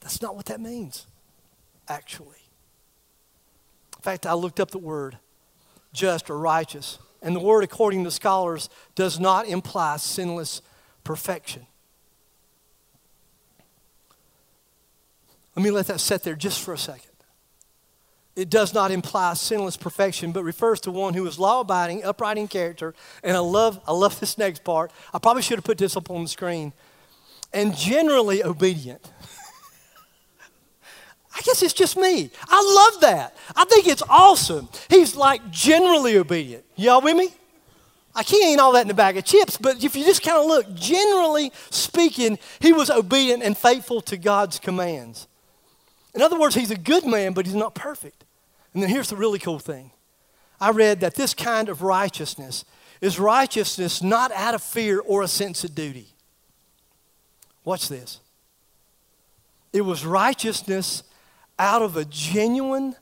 That's 0.00 0.20
not 0.20 0.34
what 0.34 0.46
that 0.46 0.60
means, 0.60 1.06
actually. 1.88 2.42
In 3.96 4.02
fact, 4.02 4.26
I 4.26 4.34
looked 4.34 4.58
up 4.58 4.72
the 4.72 4.78
word 4.78 5.18
just 5.92 6.28
or 6.28 6.38
righteous, 6.38 6.98
and 7.22 7.36
the 7.36 7.40
word, 7.40 7.62
according 7.62 8.02
to 8.04 8.10
scholars, 8.10 8.68
does 8.94 9.20
not 9.20 9.46
imply 9.46 9.96
sinless 9.96 10.60
perfection. 11.04 11.66
Let 15.54 15.62
me 15.62 15.70
let 15.70 15.86
that 15.86 16.00
sit 16.00 16.24
there 16.24 16.34
just 16.34 16.60
for 16.62 16.74
a 16.74 16.78
second. 16.78 17.11
It 18.34 18.48
does 18.48 18.72
not 18.72 18.90
imply 18.90 19.34
sinless 19.34 19.76
perfection, 19.76 20.32
but 20.32 20.42
refers 20.42 20.80
to 20.80 20.90
one 20.90 21.12
who 21.12 21.26
is 21.26 21.38
law 21.38 21.60
abiding, 21.60 22.02
upright 22.02 22.38
in 22.38 22.48
character. 22.48 22.94
And 23.22 23.36
I 23.36 23.40
love, 23.40 23.80
I 23.86 23.92
love 23.92 24.18
this 24.20 24.38
next 24.38 24.64
part. 24.64 24.90
I 25.12 25.18
probably 25.18 25.42
should 25.42 25.58
have 25.58 25.64
put 25.64 25.76
this 25.76 25.96
up 25.96 26.10
on 26.10 26.22
the 26.22 26.28
screen. 26.28 26.72
And 27.52 27.76
generally 27.76 28.42
obedient. 28.42 29.12
I 31.34 31.40
guess 31.42 31.62
it's 31.62 31.74
just 31.74 31.98
me. 31.98 32.30
I 32.48 32.90
love 32.92 33.02
that. 33.02 33.36
I 33.54 33.66
think 33.66 33.86
it's 33.86 34.02
awesome. 34.08 34.70
He's 34.88 35.14
like 35.14 35.50
generally 35.50 36.16
obedient. 36.16 36.64
Y'all 36.76 37.02
with 37.02 37.16
me? 37.16 37.28
I 38.14 38.22
can't 38.22 38.44
eat 38.44 38.58
all 38.58 38.72
that 38.72 38.84
in 38.84 38.90
a 38.90 38.94
bag 38.94 39.16
of 39.16 39.24
chips, 39.24 39.56
but 39.58 39.82
if 39.82 39.96
you 39.96 40.04
just 40.04 40.22
kind 40.22 40.38
of 40.38 40.46
look, 40.46 40.74
generally 40.74 41.50
speaking, 41.70 42.38
he 42.60 42.72
was 42.72 42.90
obedient 42.90 43.42
and 43.42 43.56
faithful 43.56 44.02
to 44.02 44.16
God's 44.16 44.58
commands. 44.58 45.28
In 46.14 46.22
other 46.22 46.38
words, 46.38 46.54
he's 46.54 46.70
a 46.70 46.78
good 46.78 47.06
man, 47.06 47.32
but 47.32 47.46
he's 47.46 47.54
not 47.54 47.74
perfect. 47.74 48.24
And 48.74 48.82
then 48.82 48.90
here's 48.90 49.08
the 49.08 49.16
really 49.16 49.38
cool 49.38 49.58
thing 49.58 49.92
I 50.60 50.70
read 50.70 51.00
that 51.00 51.14
this 51.14 51.34
kind 51.34 51.68
of 51.68 51.82
righteousness 51.82 52.64
is 53.00 53.18
righteousness 53.18 54.02
not 54.02 54.30
out 54.32 54.54
of 54.54 54.62
fear 54.62 55.00
or 55.00 55.22
a 55.22 55.28
sense 55.28 55.64
of 55.64 55.74
duty. 55.74 56.08
Watch 57.64 57.88
this. 57.88 58.20
It 59.72 59.82
was 59.82 60.04
righteousness 60.04 61.02
out 61.58 61.82
of 61.82 61.96
a 61.96 62.04
genuine 62.04 62.94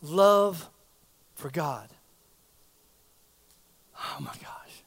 love 0.00 0.68
for 1.34 1.50
God. 1.50 1.88
Oh 3.96 4.18
my 4.20 4.32
gosh. 4.34 4.82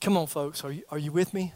Come 0.00 0.16
on, 0.16 0.26
folks. 0.26 0.64
Are 0.64 0.72
you, 0.72 0.82
are 0.90 0.98
you 0.98 1.12
with 1.12 1.34
me? 1.34 1.52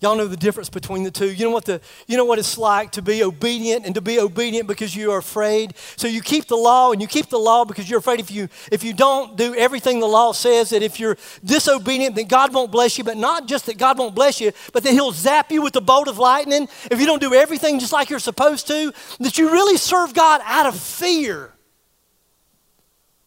Y'all 0.00 0.16
know 0.16 0.28
the 0.28 0.36
difference 0.36 0.68
between 0.70 1.02
the 1.02 1.10
two. 1.10 1.32
You 1.32 1.44
know 1.44 1.50
what 1.50 1.64
the 1.64 1.80
you 2.06 2.16
know 2.16 2.24
what 2.24 2.38
it's 2.38 2.56
like 2.56 2.92
to 2.92 3.02
be 3.02 3.24
obedient 3.24 3.84
and 3.84 3.96
to 3.96 4.00
be 4.00 4.20
obedient 4.20 4.68
because 4.68 4.94
you 4.94 5.10
are 5.10 5.18
afraid. 5.18 5.74
So 5.96 6.06
you 6.06 6.20
keep 6.20 6.46
the 6.46 6.56
law 6.56 6.92
and 6.92 7.02
you 7.02 7.08
keep 7.08 7.26
the 7.26 7.38
law 7.38 7.64
because 7.64 7.90
you're 7.90 7.98
afraid 7.98 8.20
if 8.20 8.30
you 8.30 8.48
if 8.70 8.84
you 8.84 8.92
don't 8.92 9.36
do 9.36 9.56
everything 9.56 9.98
the 9.98 10.06
law 10.06 10.32
says 10.32 10.70
that 10.70 10.82
if 10.82 11.00
you're 11.00 11.16
disobedient 11.44 12.14
then 12.14 12.26
God 12.26 12.54
won't 12.54 12.70
bless 12.70 12.96
you, 12.96 13.02
but 13.02 13.16
not 13.16 13.48
just 13.48 13.66
that 13.66 13.76
God 13.76 13.98
won't 13.98 14.14
bless 14.14 14.40
you, 14.40 14.52
but 14.72 14.84
that 14.84 14.92
he'll 14.92 15.10
zap 15.10 15.50
you 15.50 15.62
with 15.62 15.72
the 15.72 15.80
bolt 15.80 16.06
of 16.06 16.16
lightning 16.16 16.68
if 16.92 17.00
you 17.00 17.06
don't 17.06 17.20
do 17.20 17.34
everything 17.34 17.80
just 17.80 17.92
like 17.92 18.08
you're 18.08 18.20
supposed 18.20 18.68
to, 18.68 18.92
that 19.18 19.36
you 19.36 19.50
really 19.50 19.76
serve 19.76 20.14
God 20.14 20.40
out 20.44 20.66
of 20.66 20.78
fear, 20.78 21.52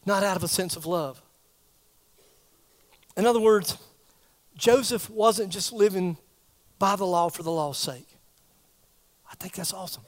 not 0.05 0.23
out 0.23 0.37
of 0.37 0.43
a 0.43 0.47
sense 0.47 0.77
of 0.77 0.85
love. 0.85 1.21
In 3.17 3.25
other 3.25 3.41
words, 3.41 3.77
Joseph 4.55 5.09
wasn't 5.09 5.51
just 5.51 5.73
living 5.73 6.17
by 6.81 6.95
the 6.95 7.05
law 7.05 7.29
for 7.29 7.43
the 7.43 7.51
law's 7.51 7.77
sake. 7.77 8.07
I 9.31 9.35
think 9.35 9.53
that's 9.53 9.71
awesome. 9.71 10.01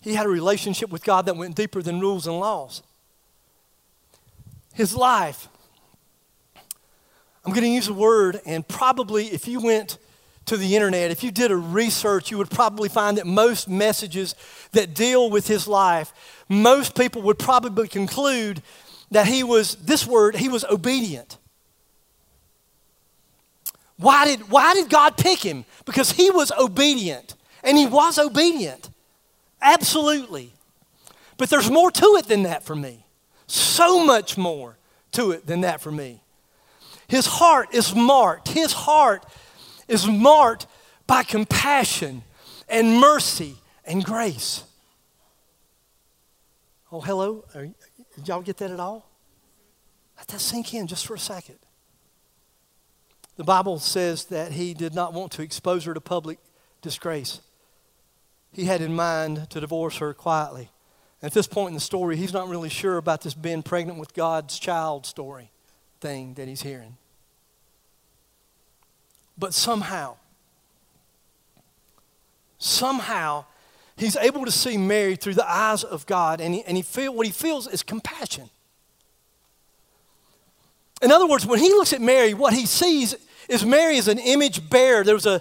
He 0.00 0.14
had 0.14 0.26
a 0.26 0.28
relationship 0.28 0.90
with 0.90 1.04
God 1.04 1.26
that 1.26 1.36
went 1.36 1.54
deeper 1.54 1.80
than 1.80 2.00
rules 2.00 2.26
and 2.26 2.40
laws. 2.40 2.82
His 4.74 4.96
life, 4.96 5.48
I'm 7.44 7.52
going 7.52 7.62
to 7.62 7.68
use 7.68 7.86
a 7.86 7.94
word, 7.94 8.40
and 8.44 8.66
probably 8.66 9.26
if 9.26 9.46
you 9.46 9.60
went 9.60 9.98
to 10.46 10.56
the 10.56 10.74
internet, 10.74 11.12
if 11.12 11.22
you 11.22 11.30
did 11.30 11.52
a 11.52 11.56
research, 11.56 12.32
you 12.32 12.38
would 12.38 12.50
probably 12.50 12.88
find 12.88 13.16
that 13.16 13.28
most 13.28 13.68
messages 13.68 14.34
that 14.72 14.92
deal 14.92 15.30
with 15.30 15.46
his 15.46 15.68
life, 15.68 16.12
most 16.48 16.96
people 16.96 17.22
would 17.22 17.38
probably 17.38 17.86
conclude 17.86 18.60
that 19.12 19.28
he 19.28 19.44
was, 19.44 19.76
this 19.76 20.04
word, 20.04 20.34
he 20.34 20.48
was 20.48 20.64
obedient. 20.64 21.38
Why 23.98 24.24
did, 24.24 24.48
why 24.48 24.74
did 24.74 24.88
God 24.88 25.16
pick 25.16 25.40
him? 25.40 25.64
Because 25.84 26.12
he 26.12 26.30
was 26.30 26.52
obedient. 26.52 27.34
And 27.62 27.76
he 27.76 27.86
was 27.86 28.18
obedient. 28.18 28.90
Absolutely. 29.60 30.52
But 31.36 31.50
there's 31.50 31.70
more 31.70 31.90
to 31.90 32.16
it 32.18 32.26
than 32.26 32.44
that 32.44 32.62
for 32.62 32.76
me. 32.76 33.04
So 33.46 34.04
much 34.04 34.38
more 34.38 34.78
to 35.12 35.32
it 35.32 35.46
than 35.46 35.62
that 35.62 35.80
for 35.80 35.90
me. 35.90 36.22
His 37.08 37.26
heart 37.26 37.74
is 37.74 37.94
marked. 37.94 38.48
His 38.48 38.72
heart 38.72 39.24
is 39.88 40.06
marked 40.06 40.66
by 41.06 41.22
compassion 41.22 42.22
and 42.68 43.00
mercy 43.00 43.56
and 43.84 44.04
grace. 44.04 44.62
Oh, 46.92 47.00
hello? 47.00 47.44
Are, 47.54 47.66
did 48.14 48.28
y'all 48.28 48.42
get 48.42 48.58
that 48.58 48.70
at 48.70 48.78
all? 48.78 49.10
Let 50.16 50.28
that 50.28 50.40
sink 50.40 50.74
in 50.74 50.86
just 50.86 51.06
for 51.06 51.14
a 51.14 51.18
second. 51.18 51.58
The 53.38 53.44
Bible 53.44 53.78
says 53.78 54.24
that 54.26 54.50
he 54.50 54.74
did 54.74 54.96
not 54.96 55.12
want 55.12 55.30
to 55.32 55.42
expose 55.42 55.84
her 55.84 55.94
to 55.94 56.00
public 56.00 56.40
disgrace. 56.82 57.40
He 58.52 58.64
had 58.64 58.80
in 58.80 58.96
mind 58.96 59.48
to 59.50 59.60
divorce 59.60 59.98
her 59.98 60.12
quietly. 60.12 60.70
At 61.22 61.32
this 61.34 61.46
point 61.46 61.68
in 61.68 61.74
the 61.74 61.80
story, 61.80 62.16
he's 62.16 62.32
not 62.32 62.48
really 62.48 62.68
sure 62.68 62.96
about 62.96 63.22
this 63.22 63.34
being 63.34 63.62
pregnant 63.62 64.00
with 64.00 64.12
God's 64.12 64.58
child 64.58 65.06
story 65.06 65.52
thing 66.00 66.34
that 66.34 66.48
he's 66.48 66.62
hearing. 66.62 66.96
But 69.38 69.54
somehow, 69.54 70.16
somehow, 72.58 73.44
he's 73.96 74.16
able 74.16 74.46
to 74.46 74.52
see 74.52 74.76
Mary 74.76 75.14
through 75.14 75.34
the 75.34 75.48
eyes 75.48 75.84
of 75.84 76.06
God, 76.06 76.40
and, 76.40 76.54
he, 76.54 76.64
and 76.64 76.76
he 76.76 76.82
feel, 76.82 77.14
what 77.14 77.26
he 77.26 77.32
feels 77.32 77.68
is 77.68 77.84
compassion. 77.84 78.50
In 81.00 81.12
other 81.12 81.28
words, 81.28 81.46
when 81.46 81.60
he 81.60 81.68
looks 81.68 81.92
at 81.92 82.00
Mary, 82.00 82.34
what 82.34 82.52
he 82.52 82.66
sees 82.66 83.14
is 83.48 83.64
Mary 83.64 83.96
is 83.96 84.08
an 84.08 84.18
image 84.18 84.68
bearer. 84.68 85.02
There's 85.02 85.26
a, 85.26 85.40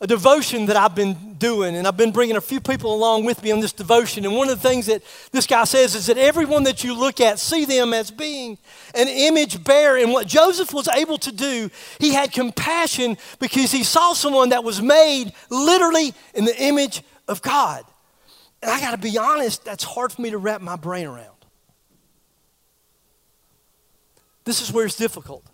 a 0.00 0.06
devotion 0.06 0.66
that 0.66 0.76
I've 0.76 0.94
been 0.94 1.34
doing, 1.34 1.76
and 1.76 1.86
I've 1.86 1.96
been 1.96 2.10
bringing 2.10 2.36
a 2.36 2.40
few 2.40 2.60
people 2.60 2.94
along 2.94 3.24
with 3.24 3.42
me 3.42 3.52
on 3.52 3.60
this 3.60 3.72
devotion. 3.72 4.24
And 4.24 4.34
one 4.34 4.48
of 4.48 4.60
the 4.60 4.68
things 4.68 4.86
that 4.86 5.02
this 5.30 5.46
guy 5.46 5.64
says 5.64 5.94
is 5.94 6.06
that 6.06 6.18
everyone 6.18 6.64
that 6.64 6.82
you 6.82 6.98
look 6.98 7.20
at, 7.20 7.38
see 7.38 7.64
them 7.64 7.94
as 7.94 8.10
being 8.10 8.58
an 8.94 9.08
image 9.08 9.62
bearer. 9.62 9.98
And 9.98 10.12
what 10.12 10.26
Joseph 10.26 10.72
was 10.72 10.88
able 10.88 11.18
to 11.18 11.32
do, 11.32 11.70
he 12.00 12.14
had 12.14 12.32
compassion 12.32 13.16
because 13.38 13.70
he 13.70 13.84
saw 13.84 14.14
someone 14.14 14.48
that 14.48 14.64
was 14.64 14.80
made 14.82 15.32
literally 15.50 16.14
in 16.34 16.44
the 16.44 16.62
image 16.62 17.02
of 17.28 17.42
God. 17.42 17.84
And 18.62 18.70
I 18.70 18.80
got 18.80 18.92
to 18.92 18.98
be 18.98 19.18
honest, 19.18 19.64
that's 19.64 19.84
hard 19.84 20.12
for 20.12 20.22
me 20.22 20.30
to 20.30 20.38
wrap 20.38 20.62
my 20.62 20.76
brain 20.76 21.06
around. 21.06 21.28
This 24.44 24.60
is 24.62 24.72
where 24.72 24.86
it's 24.86 24.96
difficult. 24.96 25.44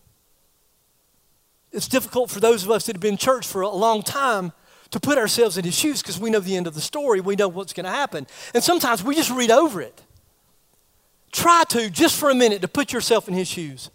It's 1.73 1.89
difficult 1.89 2.31
for 2.31 2.41
those 2.41 2.65
of 2.65 2.71
us 2.71 2.87
that 2.87 2.97
have 2.97 3.00
been 3.00 3.12
in 3.12 3.19
church 3.19 3.47
for 3.47 3.62
a 3.62 3.69
long 3.69 4.03
time 4.03 4.53
to 4.91 4.99
put 4.99 5.19
ourselves 5.19 5.57
in 5.57 5.65
his 5.65 5.79
shoes 5.79 6.03
because 6.03 6.19
we 6.19 6.31
know 6.31 6.41
the 6.41 6.57
end 6.57 6.67
of 6.67 6.75
the 6.75 6.81
story. 6.81 7.21
We 7.21 7.37
know 7.37 7.49
what's 7.49 7.73
going 7.73 7.85
to 7.85 7.91
happen. 7.91 8.27
And 8.55 8.62
sometimes 8.62 9.05
we 9.05 9.15
just 9.15 9.31
read 9.31 9.50
over 9.50 9.81
it. 9.81 10.03
Try 11.31 11.62
to, 11.69 11.89
just 11.91 12.19
for 12.19 12.29
a 12.29 12.35
minute, 12.35 12.61
to 12.62 12.69
put 12.69 12.93
yourself 12.93 13.29
in 13.29 13.35
his 13.35 13.47
shoes. 13.47 13.91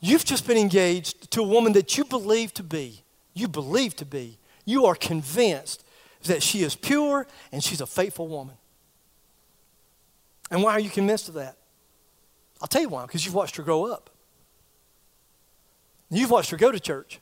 You've 0.00 0.24
just 0.24 0.46
been 0.46 0.56
engaged 0.56 1.30
to 1.32 1.42
a 1.42 1.46
woman 1.46 1.74
that 1.74 1.98
you 1.98 2.04
believe 2.04 2.54
to 2.54 2.62
be, 2.62 3.02
you 3.34 3.48
believe 3.48 3.94
to 3.96 4.06
be 4.06 4.38
you 4.64 4.86
are 4.86 4.94
convinced 4.94 5.84
that 6.24 6.42
she 6.42 6.62
is 6.62 6.74
pure 6.74 7.26
and 7.50 7.62
she's 7.62 7.80
a 7.80 7.86
faithful 7.86 8.28
woman. 8.28 8.56
And 10.50 10.62
why 10.62 10.72
are 10.72 10.80
you 10.80 10.90
convinced 10.90 11.28
of 11.28 11.34
that? 11.34 11.56
I'll 12.60 12.68
tell 12.68 12.82
you 12.82 12.88
why, 12.88 13.02
because 13.02 13.24
you've 13.24 13.34
watched 13.34 13.56
her 13.56 13.62
grow 13.62 13.86
up. 13.86 14.10
You've 16.12 16.30
watched 16.30 16.50
her 16.50 16.56
go 16.56 16.70
to 16.70 16.78
church. 16.78 17.20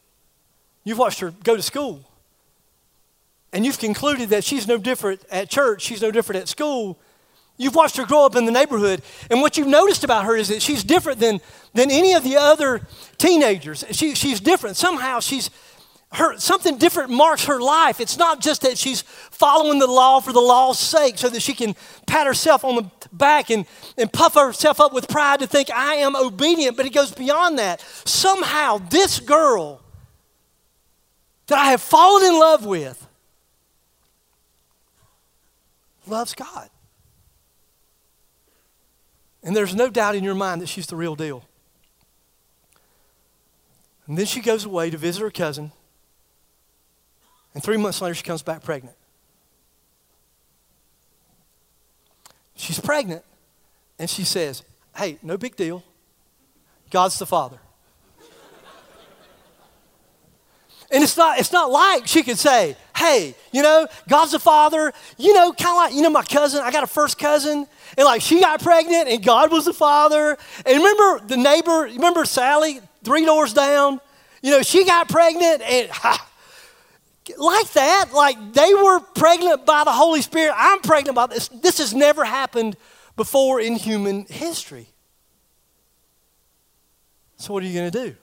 You've 0.85 0.99
watched 0.99 1.21
her 1.21 1.31
go 1.31 1.57
to 1.57 1.63
school. 1.63 2.01
And 3.53 3.65
you've 3.65 3.79
concluded 3.79 4.31
that 4.31 4.45
she's 4.45 4.67
no 4.67 4.79
different 4.79 5.25
at 5.31 5.49
church, 5.49 5.83
she's 5.83 6.03
no 6.03 6.11
different 6.11 6.43
at 6.43 6.49
school. 6.49 6.99
You've 7.57 7.75
watched 7.75 7.99
her 7.99 8.07
grow 8.07 8.25
up 8.25 8.37
in 8.37 8.47
the 8.47 8.53
neighborhood. 8.53 9.03
And 9.31 9.43
what 9.43 9.59
you've 9.59 9.69
noticed 9.69 10.03
about 10.03 10.25
her 10.25 10.35
is 10.35 10.49
that 10.49 10.63
she's 10.63 10.83
different 10.83 11.21
than, 11.21 11.41
than 11.75 11.91
any 11.91 12.15
of 12.15 12.25
the 12.25 12.37
other 12.37 12.81
teenagers. 13.19 13.85
She, 13.91 14.15
she's 14.15 14.41
different. 14.41 14.79
Somehow 14.79 15.21
she's, 15.21 15.51
her, 16.13 16.37
something 16.39 16.77
different 16.77 17.11
marks 17.11 17.45
her 17.45 17.61
life. 17.61 18.01
It's 18.01 18.17
not 18.17 18.41
just 18.41 18.63
that 18.63 18.77
she's 18.77 19.03
following 19.03 19.79
the 19.79 19.87
law 19.87 20.21
for 20.21 20.33
the 20.33 20.41
law's 20.41 20.79
sake 20.79 21.17
so 21.19 21.29
that 21.29 21.41
she 21.41 21.55
can 21.55 21.77
pat 22.07 22.27
herself 22.27 22.65
on 22.65 22.77
the 22.77 22.91
back 23.13 23.51
and, 23.51 23.65
and 23.97 24.13
puff 24.13 24.35
herself 24.35 24.81
up 24.81 24.93
with 24.93 25.09
pride 25.09 25.41
to 25.41 25.47
think, 25.47 25.71
I 25.71 25.97
am 25.97 26.17
obedient, 26.17 26.77
but 26.77 26.85
it 26.85 26.93
goes 26.93 27.13
beyond 27.13 27.59
that. 27.59 27.81
Somehow, 28.05 28.79
this 28.79 29.21
girl 29.21 29.81
that 31.47 31.59
I 31.59 31.71
have 31.71 31.81
fallen 31.81 32.25
in 32.25 32.41
love 32.41 32.67
with 32.67 33.07
loves 36.07 36.35
God. 36.35 36.71
And 39.45 39.55
there's 39.55 39.77
no 39.77 39.89
doubt 39.89 40.17
in 40.17 40.25
your 40.25 40.35
mind 40.35 40.61
that 40.61 40.69
she's 40.69 40.87
the 40.89 40.97
real 40.97 41.15
deal. 41.15 41.45
And 44.09 44.19
then 44.19 44.27
she 44.27 44.41
goes 44.41 44.65
away 44.65 44.91
to 44.91 44.99
visit 44.99 45.23
her 45.23 45.31
cousin 45.31 45.71
and 47.55 47.63
three 47.63 47.77
months 47.77 48.01
later, 48.01 48.15
she 48.15 48.23
comes 48.23 48.43
back 48.43 48.63
pregnant. 48.63 48.97
She's 52.55 52.79
pregnant, 52.79 53.25
and 53.99 54.09
she 54.09 54.25
says, 54.25 54.63
Hey, 54.95 55.19
no 55.23 55.37
big 55.37 55.57
deal. 55.57 55.83
God's 56.91 57.19
the 57.19 57.27
Father. 57.27 57.59
And 60.93 61.05
it's 61.05 61.17
not, 61.17 61.39
it's 61.39 61.53
not 61.53 61.71
like 61.71 62.09
she 62.09 62.23
could 62.23 62.39
say, 62.39 62.77
hey, 62.97 63.35
you 63.53 63.63
know, 63.63 63.87
God's 64.09 64.33
the 64.33 64.41
Father, 64.41 64.93
you 65.19 65.33
know, 65.33 65.53
kind 65.53 65.71
of 65.71 65.77
like, 65.77 65.95
you 65.95 66.03
know, 66.03 66.11
my 66.11 66.23
cousin, 66.23 66.63
I 66.65 66.73
got 66.73 66.83
a 66.83 66.89
first 66.89 67.17
cousin, 67.17 67.67
and 67.97 68.05
like 68.05 68.21
she 68.21 68.41
got 68.41 68.61
pregnant 68.61 69.09
and 69.09 69.25
God 69.25 69.53
was 69.53 69.65
the 69.65 69.73
Father. 69.73 70.37
And 70.67 70.77
remember 70.79 71.27
the 71.27 71.37
neighbor, 71.37 71.83
remember 71.83 72.25
Sally, 72.25 72.81
three 73.05 73.25
doors 73.25 73.53
down? 73.53 74.01
You 74.43 74.51
know, 74.51 74.63
she 74.63 74.85
got 74.85 75.09
pregnant 75.09 75.63
and 75.63 75.91
ha, 75.91 76.30
like 77.37 77.73
that, 77.73 78.07
like 78.15 78.53
they 78.53 78.75
were 78.75 79.01
pregnant 79.01 79.67
by 79.67 79.85
the 79.85 79.93
Holy 79.93 80.23
Spirit. 80.23 80.55
I'm 80.57 80.81
pregnant 80.81 81.15
by 81.15 81.27
this. 81.27 81.49
This 81.49 81.79
has 81.79 81.95
never 81.95 82.25
happened 82.25 82.77
before 83.17 83.61
in 83.61 83.77
human 83.77 84.25
history. 84.27 84.89
So, 87.37 87.53
what 87.53 87.63
are 87.63 87.67
you 87.67 87.75
going 87.79 87.91
to 87.91 88.05
do? 88.07 88.17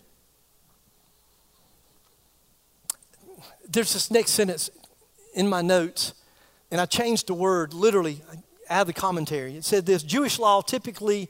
There's 3.69 3.93
this 3.93 4.09
next 4.11 4.31
sentence 4.31 4.69
in 5.33 5.47
my 5.47 5.61
notes, 5.61 6.13
and 6.71 6.79
I 6.79 6.85
changed 6.85 7.27
the 7.27 7.33
word 7.33 7.73
literally 7.73 8.21
out 8.69 8.81
of 8.81 8.87
the 8.87 8.93
commentary. 8.93 9.55
It 9.57 9.65
said 9.65 9.85
this 9.85 10.03
Jewish 10.03 10.39
law 10.39 10.61
typically, 10.61 11.29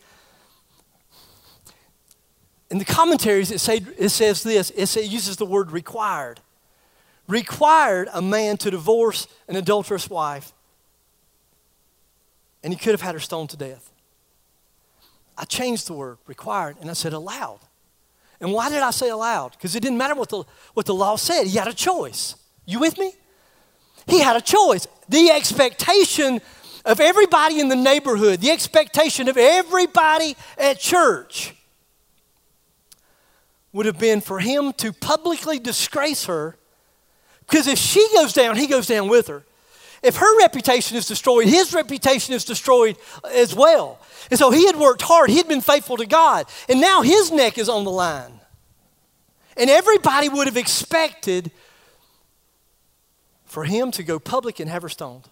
in 2.70 2.78
the 2.78 2.86
commentaries, 2.86 3.52
it, 3.52 3.60
say, 3.60 3.82
it 3.98 4.10
says 4.10 4.44
this 4.44 4.72
it, 4.72 4.88
say, 4.88 5.04
it 5.06 5.12
uses 5.12 5.38
the 5.38 5.46
word 5.46 5.72
required 5.72 6.40
required 7.28 8.10
a 8.14 8.22
man 8.22 8.58
to 8.58 8.72
divorce 8.72 9.28
an 9.48 9.56
adulterous 9.56 10.10
wife, 10.10 10.54
and 12.64 12.74
he 12.74 12.80
could 12.80 12.92
have 12.92 13.02
had 13.02 13.14
her 13.14 13.20
stoned 13.20 13.50
to 13.52 13.58
death. 13.58 13.92
I 15.38 15.46
changed 15.46 15.88
the 15.88 15.94
word 15.94 16.18
required 16.26 16.78
and 16.82 16.90
I 16.90 16.94
said 16.94 17.14
allowed. 17.14 17.60
And 18.40 18.52
why 18.52 18.70
did 18.70 18.82
I 18.82 18.92
say 18.92 19.10
allowed? 19.10 19.52
Because 19.52 19.76
it 19.76 19.82
didn't 19.82 19.98
matter 19.98 20.16
what 20.16 20.30
the, 20.30 20.44
what 20.74 20.86
the 20.86 20.94
law 20.94 21.16
said, 21.16 21.46
he 21.46 21.58
had 21.58 21.68
a 21.68 21.74
choice. 21.74 22.36
You 22.66 22.80
with 22.80 22.98
me? 22.98 23.14
He 24.08 24.20
had 24.20 24.36
a 24.36 24.42
choice. 24.42 24.88
The 25.10 25.30
expectation 25.30 26.42
of 26.86 27.00
everybody 27.00 27.60
in 27.60 27.68
the 27.68 27.76
neighborhood, 27.76 28.40
the 28.40 28.52
expectation 28.52 29.28
of 29.28 29.38
everybody 29.38 30.36
at 30.58 30.80
church 30.80 31.56
would 33.74 33.86
have 33.86 34.00
been 34.00 34.22
for 34.22 34.40
him 34.40 34.74
to 34.74 34.94
publicly 34.94 35.60
disgrace 35.60 36.26
her 36.26 36.58
because 37.50 37.68
if 37.68 37.78
she 37.78 38.06
goes 38.14 38.34
down, 38.34 38.58
he 38.58 38.68
goes 38.68 38.88
down 38.88 39.08
with 39.08 39.28
her. 39.28 39.44
If 40.04 40.18
her 40.18 40.38
reputation 40.40 40.96
is 40.96 41.08
destroyed, 41.08 41.48
his 41.48 41.74
reputation 41.74 42.34
is 42.34 42.46
destroyed 42.46 42.98
as 43.34 43.56
well. 43.56 44.00
And 44.30 44.38
so 44.38 44.52
he 44.52 44.66
had 44.66 44.76
worked 44.76 45.02
hard, 45.02 45.30
he 45.30 45.38
had 45.38 45.48
been 45.48 45.62
faithful 45.62 45.98
to 45.98 46.06
God, 46.06 46.46
and 46.70 46.80
now 46.80 47.02
his 47.02 47.32
neck 47.32 47.58
is 47.58 47.70
on 47.70 47.84
the 47.84 47.92
line. 47.92 48.40
And 49.56 49.70
everybody 49.70 50.30
would 50.30 50.46
have 50.46 50.58
expected 50.58 51.52
for 53.46 53.64
him 53.64 53.92
to 53.92 54.04
go 54.04 54.20
public 54.20 54.60
and 54.60 54.70
have 54.70 54.84
her 54.84 54.90
stoned. 54.90 55.28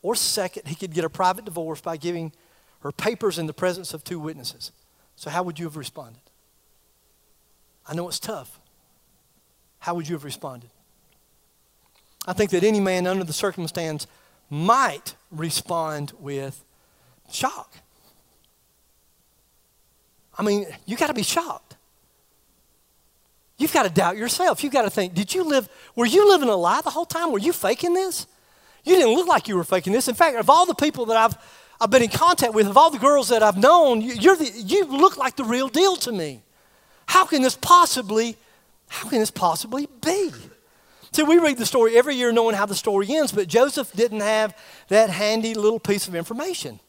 Or 0.00 0.14
second, 0.14 0.66
he 0.66 0.74
could 0.74 0.94
get 0.94 1.04
a 1.04 1.10
private 1.10 1.44
divorce 1.44 1.80
by 1.80 1.96
giving 1.96 2.32
her 2.80 2.90
papers 2.90 3.38
in 3.38 3.46
the 3.46 3.52
presence 3.52 3.92
of 3.92 4.02
two 4.02 4.18
witnesses. 4.18 4.72
So, 5.14 5.30
how 5.30 5.42
would 5.42 5.58
you 5.58 5.66
have 5.66 5.76
responded? 5.76 6.22
I 7.86 7.94
know 7.94 8.08
it's 8.08 8.18
tough. 8.18 8.58
How 9.78 9.94
would 9.94 10.08
you 10.08 10.14
have 10.14 10.24
responded? 10.24 10.70
I 12.26 12.32
think 12.32 12.50
that 12.50 12.62
any 12.62 12.80
man 12.80 13.06
under 13.06 13.24
the 13.24 13.32
circumstance 13.32 14.06
might 14.48 15.14
respond 15.30 16.12
with 16.18 16.64
shock. 17.32 17.74
I 20.38 20.42
mean, 20.42 20.66
you 20.86 20.96
got 20.96 21.08
to 21.08 21.14
be 21.14 21.22
shocked. 21.22 21.76
You've 23.58 23.72
got 23.72 23.84
to 23.84 23.90
doubt 23.90 24.16
yourself. 24.16 24.64
You've 24.64 24.72
got 24.72 24.82
to 24.82 24.90
think, 24.90 25.14
did 25.14 25.34
you 25.34 25.44
live, 25.44 25.68
were 25.94 26.06
you 26.06 26.28
living 26.28 26.48
a 26.48 26.56
lie 26.56 26.80
the 26.80 26.90
whole 26.90 27.06
time? 27.06 27.32
Were 27.32 27.38
you 27.38 27.52
faking 27.52 27.94
this? 27.94 28.26
You 28.84 28.96
didn't 28.96 29.14
look 29.14 29.28
like 29.28 29.46
you 29.46 29.56
were 29.56 29.64
faking 29.64 29.92
this. 29.92 30.08
In 30.08 30.14
fact, 30.14 30.36
of 30.36 30.50
all 30.50 30.66
the 30.66 30.74
people 30.74 31.06
that 31.06 31.16
I've, 31.16 31.36
I've 31.80 31.90
been 31.90 32.02
in 32.02 32.10
contact 32.10 32.54
with, 32.54 32.66
of 32.66 32.76
all 32.76 32.90
the 32.90 32.98
girls 32.98 33.28
that 33.28 33.42
I've 33.42 33.56
known, 33.56 34.00
you, 34.00 34.36
the, 34.36 34.50
you 34.56 34.84
look 34.86 35.16
like 35.16 35.36
the 35.36 35.44
real 35.44 35.68
deal 35.68 35.96
to 35.96 36.12
me. 36.12 36.42
How 37.06 37.24
can 37.24 37.42
this 37.42 37.56
possibly, 37.56 38.36
how 38.88 39.08
can 39.08 39.20
this 39.20 39.30
possibly 39.30 39.88
be? 40.00 40.30
See, 41.12 41.22
we 41.22 41.38
read 41.38 41.58
the 41.58 41.66
story 41.66 41.96
every 41.98 42.16
year 42.16 42.32
knowing 42.32 42.56
how 42.56 42.66
the 42.66 42.74
story 42.74 43.06
ends, 43.10 43.32
but 43.32 43.46
Joseph 43.46 43.92
didn't 43.92 44.20
have 44.20 44.56
that 44.88 45.10
handy 45.10 45.54
little 45.54 45.78
piece 45.78 46.08
of 46.08 46.14
information. 46.14 46.80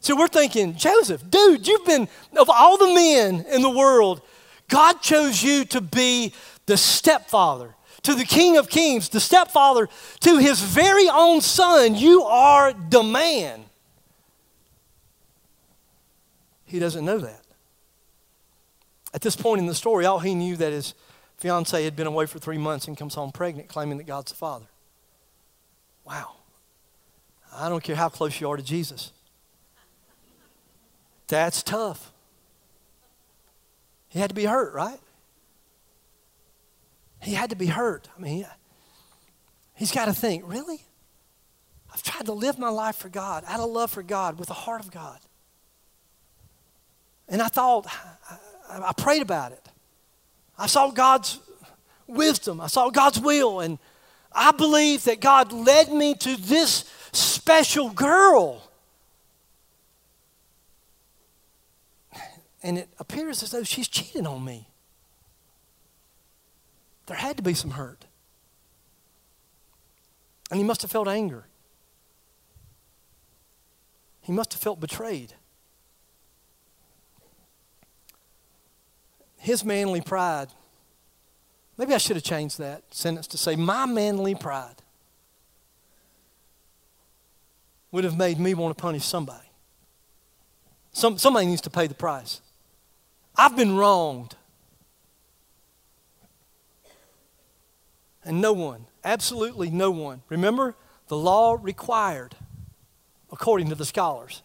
So 0.00 0.16
we're 0.16 0.28
thinking, 0.28 0.76
Joseph, 0.76 1.22
dude, 1.30 1.68
you've 1.68 1.84
been, 1.84 2.08
of 2.36 2.50
all 2.50 2.76
the 2.78 2.92
men 2.92 3.44
in 3.48 3.62
the 3.62 3.70
world, 3.70 4.22
God 4.68 5.00
chose 5.02 5.42
you 5.42 5.64
to 5.66 5.80
be 5.80 6.32
the 6.66 6.76
stepfather 6.76 7.74
to 8.02 8.14
the 8.14 8.24
King 8.24 8.56
of 8.56 8.68
Kings, 8.68 9.08
the 9.08 9.20
stepfather 9.20 9.88
to 10.20 10.38
his 10.38 10.60
very 10.60 11.08
own 11.08 11.40
son. 11.40 11.94
You 11.94 12.22
are 12.24 12.72
the 12.72 13.02
man. 13.02 13.64
He 16.64 16.78
doesn't 16.78 17.04
know 17.04 17.18
that. 17.18 17.42
At 19.12 19.20
this 19.20 19.36
point 19.36 19.60
in 19.60 19.66
the 19.66 19.74
story, 19.74 20.06
all 20.06 20.20
he 20.20 20.34
knew 20.34 20.56
that 20.56 20.72
is 20.72 20.94
fiance 21.40 21.82
had 21.82 21.96
been 21.96 22.06
away 22.06 22.26
for 22.26 22.38
three 22.38 22.58
months 22.58 22.86
and 22.86 22.96
comes 22.96 23.14
home 23.14 23.32
pregnant, 23.32 23.68
claiming 23.68 23.96
that 23.96 24.04
God's 24.04 24.30
the 24.30 24.36
Father. 24.36 24.66
Wow. 26.04 26.32
I 27.52 27.68
don't 27.70 27.82
care 27.82 27.96
how 27.96 28.10
close 28.10 28.40
you 28.40 28.50
are 28.50 28.58
to 28.58 28.62
Jesus. 28.62 29.12
That's 31.28 31.62
tough. 31.62 32.12
He 34.08 34.18
had 34.18 34.28
to 34.28 34.34
be 34.34 34.44
hurt, 34.44 34.74
right? 34.74 35.00
He 37.22 37.32
had 37.32 37.50
to 37.50 37.56
be 37.56 37.66
hurt. 37.66 38.08
I 38.16 38.20
mean, 38.20 38.46
he's 39.74 39.92
got 39.92 40.06
to 40.06 40.12
think, 40.12 40.44
really? 40.46 40.82
I've 41.92 42.02
tried 42.02 42.26
to 42.26 42.32
live 42.32 42.58
my 42.58 42.68
life 42.68 42.96
for 42.96 43.08
God, 43.08 43.44
out 43.46 43.60
of 43.60 43.70
love 43.70 43.90
for 43.90 44.02
God, 44.02 44.38
with 44.38 44.48
the 44.48 44.54
heart 44.54 44.84
of 44.84 44.90
God. 44.90 45.18
And 47.28 47.40
I 47.40 47.48
thought, 47.48 47.86
I, 48.68 48.88
I 48.88 48.92
prayed 48.92 49.22
about 49.22 49.52
it. 49.52 49.66
I 50.60 50.66
saw 50.66 50.90
God's 50.90 51.40
wisdom, 52.06 52.60
I 52.60 52.66
saw 52.66 52.90
God's 52.90 53.18
will, 53.18 53.60
and 53.60 53.78
I 54.30 54.52
believe 54.52 55.04
that 55.04 55.18
God 55.20 55.52
led 55.52 55.90
me 55.90 56.14
to 56.16 56.36
this 56.36 56.84
special 57.12 57.88
girl. 57.88 58.62
And 62.62 62.76
it 62.76 62.90
appears 62.98 63.42
as 63.42 63.52
though 63.52 63.62
she's 63.62 63.88
cheating 63.88 64.26
on 64.26 64.44
me. 64.44 64.68
There 67.06 67.16
had 67.16 67.38
to 67.38 67.42
be 67.42 67.54
some 67.54 67.70
hurt. 67.70 68.04
And 70.50 70.58
he 70.58 70.64
must 70.64 70.82
have 70.82 70.90
felt 70.90 71.08
anger. 71.08 71.46
He 74.20 74.32
must 74.32 74.52
have 74.52 74.60
felt 74.60 74.78
betrayed. 74.78 75.32
His 79.40 79.64
manly 79.64 80.02
pride. 80.02 80.48
Maybe 81.78 81.94
I 81.94 81.98
should 81.98 82.16
have 82.16 82.24
changed 82.24 82.58
that 82.58 82.82
sentence 82.90 83.26
to 83.28 83.38
say, 83.38 83.56
My 83.56 83.86
manly 83.86 84.34
pride 84.34 84.82
would 87.90 88.04
have 88.04 88.16
made 88.16 88.38
me 88.38 88.54
want 88.54 88.76
to 88.76 88.80
punish 88.80 89.04
somebody. 89.04 89.48
Some, 90.92 91.16
somebody 91.18 91.46
needs 91.46 91.62
to 91.62 91.70
pay 91.70 91.86
the 91.86 91.94
price. 91.94 92.42
I've 93.34 93.56
been 93.56 93.76
wronged. 93.76 94.36
And 98.24 98.42
no 98.42 98.52
one, 98.52 98.86
absolutely 99.02 99.70
no 99.70 99.90
one. 99.90 100.22
Remember, 100.28 100.76
the 101.08 101.16
law 101.16 101.56
required, 101.60 102.36
according 103.32 103.70
to 103.70 103.74
the 103.74 103.86
scholars. 103.86 104.42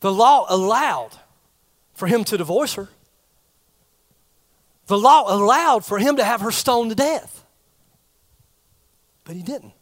The 0.00 0.12
law 0.12 0.44
allowed 0.50 1.18
for 1.94 2.06
him 2.06 2.24
to 2.24 2.36
divorce 2.36 2.74
her. 2.74 2.88
The 4.86 4.98
law 4.98 5.34
allowed 5.34 5.84
for 5.84 5.98
him 5.98 6.16
to 6.16 6.24
have 6.24 6.42
her 6.42 6.50
stoned 6.50 6.90
to 6.90 6.96
death. 6.96 7.44
But 9.24 9.36
he 9.36 9.42
didn't. 9.42 9.72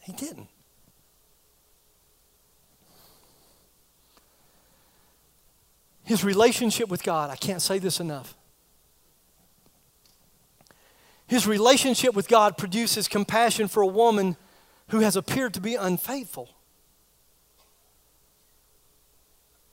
He 0.00 0.12
didn't. 0.14 0.48
His 6.04 6.24
relationship 6.24 6.88
with 6.88 7.02
God, 7.02 7.28
I 7.28 7.36
can't 7.36 7.60
say 7.60 7.78
this 7.78 8.00
enough. 8.00 8.34
His 11.26 11.46
relationship 11.46 12.14
with 12.14 12.26
God 12.26 12.56
produces 12.56 13.06
compassion 13.06 13.68
for 13.68 13.82
a 13.82 13.86
woman 13.86 14.38
who 14.88 15.00
has 15.00 15.16
appeared 15.16 15.52
to 15.52 15.60
be 15.60 15.74
unfaithful. 15.74 16.48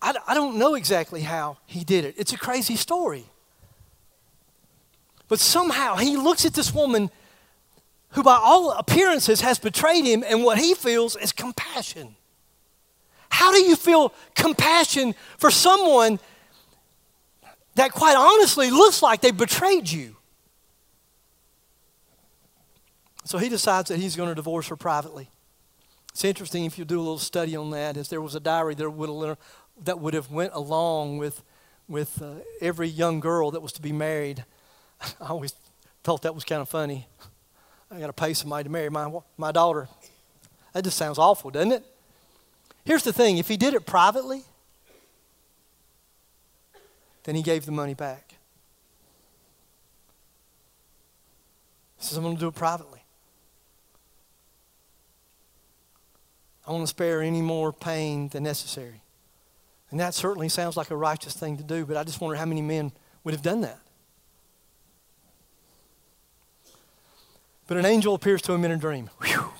I, 0.06 0.14
I 0.28 0.34
don't 0.36 0.58
know 0.58 0.76
exactly 0.76 1.22
how 1.22 1.58
he 1.66 1.84
did 1.84 2.06
it. 2.06 2.14
It's 2.18 2.32
a 2.32 2.38
crazy 2.38 2.76
story. 2.76 3.26
But 5.28 5.40
somehow 5.40 5.96
he 5.96 6.16
looks 6.16 6.46
at 6.46 6.54
this 6.54 6.72
woman 6.72 7.10
who, 8.10 8.22
by 8.22 8.40
all 8.42 8.72
appearances, 8.72 9.42
has 9.42 9.58
betrayed 9.58 10.06
him, 10.06 10.24
and 10.26 10.44
what 10.44 10.60
he 10.60 10.76
feels 10.76 11.16
is 11.16 11.32
compassion. 11.32 12.16
How 13.30 13.52
do 13.52 13.58
you 13.58 13.76
feel 13.76 14.14
compassion 14.36 15.16
for 15.38 15.50
someone 15.50 16.20
that, 17.74 17.92
quite 17.92 18.16
honestly, 18.16 18.70
looks 18.70 19.02
like 19.02 19.22
they 19.22 19.32
betrayed 19.32 19.92
you? 19.92 20.16
So 23.26 23.40
he 23.40 23.50
decides 23.50 23.90
that 23.90 23.98
he's 23.98 24.16
going 24.16 24.30
to 24.30 24.36
divorce 24.36 24.68
her 24.68 24.76
privately. 24.76 25.30
It's 26.12 26.24
interesting 26.24 26.64
if 26.64 26.78
you 26.78 26.86
do 26.86 26.98
a 26.98 27.02
little 27.02 27.18
study 27.18 27.56
on 27.56 27.72
that, 27.72 27.98
as 27.98 28.08
there 28.08 28.22
was 28.22 28.36
a 28.36 28.40
dowry 28.40 28.76
that 28.76 28.90
would 28.90 29.28
have, 29.28 29.38
that 29.84 30.00
would 30.00 30.14
have 30.14 30.32
went 30.32 30.54
along 30.54 31.18
with, 31.18 31.42
with 31.88 32.22
uh, 32.22 32.36
every 32.62 32.88
young 32.88 33.20
girl 33.20 33.52
that 33.52 33.62
was 33.62 33.74
to 33.74 33.82
be 33.82 33.92
married. 33.92 34.46
I 35.22 35.28
always 35.28 35.54
thought 36.04 36.22
that 36.24 36.36
was 36.36 36.44
kind 36.44 36.62
of 36.62 36.70
funny. 36.70 37.08
I 37.92 38.00
got 38.00 38.08
to 38.08 38.14
pay 38.14 38.34
somebody 38.34 38.66
to 38.66 38.70
marry 38.70 38.90
my, 38.90 39.12
my 39.38 39.52
daughter. 39.52 39.88
That 40.74 40.84
just 40.84 40.98
sounds 40.98 41.18
awful, 41.18 41.52
doesn't 41.52 41.72
it? 41.72 41.86
Here's 42.84 43.04
the 43.04 43.14
thing 43.14 43.38
if 43.38 43.48
he 43.48 43.58
did 43.58 43.74
it 43.74 43.86
privately, 43.86 44.44
then 47.24 47.36
he 47.36 47.42
gave 47.42 47.66
the 47.66 47.72
money 47.72 47.94
back. 47.94 48.36
He 51.98 52.06
says, 52.06 52.18
I'm 52.18 52.24
going 52.24 52.36
to 52.36 52.40
do 52.40 52.48
it 52.48 52.56
privately. 52.56 53.04
I 56.68 56.72
want 56.72 56.84
to 56.84 56.88
spare 56.88 57.22
any 57.22 57.42
more 57.42 57.72
pain 57.72 58.30
than 58.30 58.44
necessary. 58.44 59.02
And 59.96 60.02
that 60.02 60.14
certainly 60.14 60.50
sounds 60.50 60.76
like 60.76 60.92
a 60.92 60.96
righteous 60.98 61.34
thing 61.36 61.56
to 61.56 61.64
do, 61.64 61.86
but 61.86 61.96
I 61.96 62.04
just 62.04 62.20
wonder 62.20 62.36
how 62.36 62.44
many 62.44 62.62
men 62.62 62.92
would 63.24 63.34
have 63.34 63.42
done 63.42 63.62
that. 63.62 63.80
But 67.66 67.78
an 67.78 67.86
angel 67.86 68.14
appears 68.14 68.42
to 68.42 68.52
him 68.52 68.66
in 68.66 68.72
a 68.72 68.78
dream. 68.78 69.10
Whew. 69.24 69.54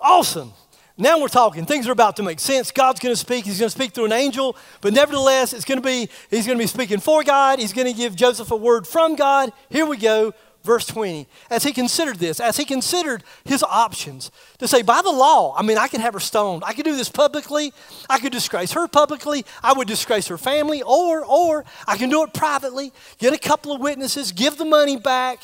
Awesome. 0.00 0.52
Now 0.98 1.20
we're 1.20 1.28
talking. 1.28 1.64
Things 1.64 1.86
are 1.86 1.92
about 1.92 2.16
to 2.16 2.24
make 2.24 2.40
sense. 2.40 2.72
God's 2.72 2.98
going 2.98 3.12
to 3.12 3.16
speak. 3.16 3.44
He's 3.44 3.60
going 3.60 3.68
to 3.68 3.78
speak 3.78 3.92
through 3.92 4.06
an 4.06 4.12
angel, 4.12 4.56
but 4.80 4.92
nevertheless, 4.92 5.52
it's 5.52 5.64
going 5.64 5.80
to 5.80 5.86
be 5.86 6.08
he's 6.28 6.44
going 6.44 6.58
to 6.58 6.62
be 6.64 6.66
speaking 6.66 6.98
for 6.98 7.22
God. 7.22 7.60
He's 7.60 7.72
going 7.72 7.86
to 7.86 7.96
give 7.96 8.16
Joseph 8.16 8.50
a 8.50 8.56
word 8.56 8.84
from 8.84 9.14
God. 9.14 9.52
Here 9.70 9.86
we 9.86 9.96
go 9.96 10.34
verse 10.64 10.86
20, 10.86 11.28
as 11.50 11.62
he 11.62 11.72
considered 11.72 12.16
this, 12.16 12.40
as 12.40 12.56
he 12.56 12.64
considered 12.64 13.22
his 13.44 13.62
options, 13.62 14.30
to 14.58 14.66
say, 14.66 14.82
by 14.82 15.02
the 15.02 15.10
law, 15.10 15.54
I 15.56 15.62
mean, 15.62 15.78
I 15.78 15.88
can 15.88 16.00
have 16.00 16.14
her 16.14 16.20
stoned. 16.20 16.64
I 16.64 16.72
could 16.72 16.84
do 16.84 16.96
this 16.96 17.10
publicly. 17.10 17.72
I 18.08 18.18
could 18.18 18.32
disgrace 18.32 18.72
her 18.72 18.88
publicly. 18.88 19.44
I 19.62 19.74
would 19.74 19.86
disgrace 19.86 20.26
her 20.28 20.38
family. 20.38 20.82
Or, 20.82 21.24
or 21.24 21.64
I 21.86 21.96
can 21.96 22.08
do 22.10 22.24
it 22.24 22.32
privately, 22.32 22.92
get 23.18 23.32
a 23.32 23.38
couple 23.38 23.72
of 23.72 23.80
witnesses, 23.80 24.32
give 24.32 24.56
the 24.56 24.64
money 24.64 24.96
back, 24.96 25.42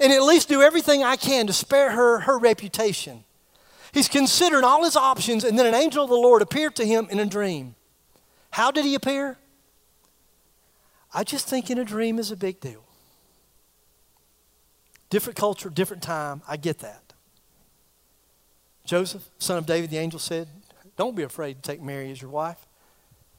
and 0.00 0.12
at 0.12 0.22
least 0.22 0.48
do 0.48 0.60
everything 0.60 1.02
I 1.02 1.16
can 1.16 1.46
to 1.46 1.52
spare 1.52 1.92
her 1.92 2.20
her 2.20 2.38
reputation. 2.38 3.24
He's 3.92 4.08
considering 4.08 4.64
all 4.64 4.84
his 4.84 4.96
options, 4.96 5.42
and 5.42 5.58
then 5.58 5.64
an 5.64 5.74
angel 5.74 6.04
of 6.04 6.10
the 6.10 6.16
Lord 6.16 6.42
appeared 6.42 6.76
to 6.76 6.84
him 6.84 7.06
in 7.10 7.18
a 7.18 7.24
dream. 7.24 7.76
How 8.50 8.70
did 8.70 8.84
he 8.84 8.94
appear? 8.94 9.38
I 11.14 11.24
just 11.24 11.48
think 11.48 11.70
in 11.70 11.78
a 11.78 11.84
dream 11.84 12.18
is 12.18 12.30
a 12.30 12.36
big 12.36 12.60
deal. 12.60 12.85
Different 15.10 15.36
culture, 15.36 15.70
different 15.70 16.02
time. 16.02 16.42
I 16.48 16.56
get 16.56 16.78
that. 16.80 17.12
Joseph, 18.84 19.28
son 19.38 19.58
of 19.58 19.66
David, 19.66 19.90
the 19.90 19.98
angel 19.98 20.18
said, 20.18 20.48
Don't 20.96 21.16
be 21.16 21.22
afraid 21.22 21.62
to 21.62 21.62
take 21.62 21.82
Mary 21.82 22.10
as 22.10 22.20
your 22.20 22.30
wife. 22.30 22.66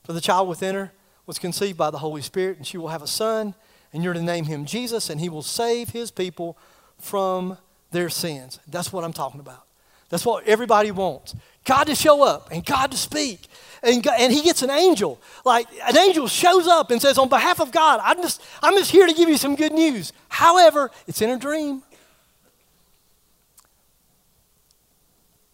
For 0.03 0.13
the 0.13 0.21
child 0.21 0.47
within 0.47 0.75
her 0.75 0.91
was 1.25 1.39
conceived 1.39 1.77
by 1.77 1.91
the 1.91 1.99
Holy 1.99 2.21
Spirit, 2.21 2.57
and 2.57 2.65
she 2.65 2.77
will 2.77 2.87
have 2.87 3.01
a 3.01 3.07
son, 3.07 3.53
and 3.93 4.03
you're 4.03 4.13
to 4.13 4.21
name 4.21 4.45
him 4.45 4.65
Jesus, 4.65 5.09
and 5.09 5.19
he 5.19 5.29
will 5.29 5.41
save 5.41 5.89
his 5.89 6.11
people 6.11 6.57
from 6.97 7.57
their 7.91 8.09
sins. 8.09 8.59
That's 8.67 8.91
what 8.91 9.03
I'm 9.03 9.13
talking 9.13 9.39
about. 9.39 9.66
That's 10.09 10.25
what 10.25 10.45
everybody 10.47 10.91
wants. 10.91 11.35
God 11.65 11.85
to 11.85 11.95
show 11.95 12.23
up 12.23 12.49
and 12.51 12.65
God 12.65 12.91
to 12.91 12.97
speak. 12.97 13.47
And, 13.83 14.01
God, 14.01 14.15
and 14.19 14.31
he 14.31 14.41
gets 14.41 14.61
an 14.63 14.69
angel. 14.69 15.19
Like 15.45 15.67
an 15.87 15.97
angel 15.97 16.27
shows 16.27 16.67
up 16.67 16.91
and 16.91 17.01
says, 17.01 17.17
On 17.17 17.29
behalf 17.29 17.59
of 17.59 17.71
God, 17.71 17.99
I'm 18.03 18.21
just, 18.21 18.41
I'm 18.61 18.73
just 18.75 18.91
here 18.91 19.05
to 19.05 19.13
give 19.13 19.29
you 19.29 19.37
some 19.37 19.55
good 19.55 19.73
news. 19.73 20.13
However, 20.29 20.89
it's 21.07 21.21
in 21.21 21.29
a 21.29 21.37
dream. 21.37 21.83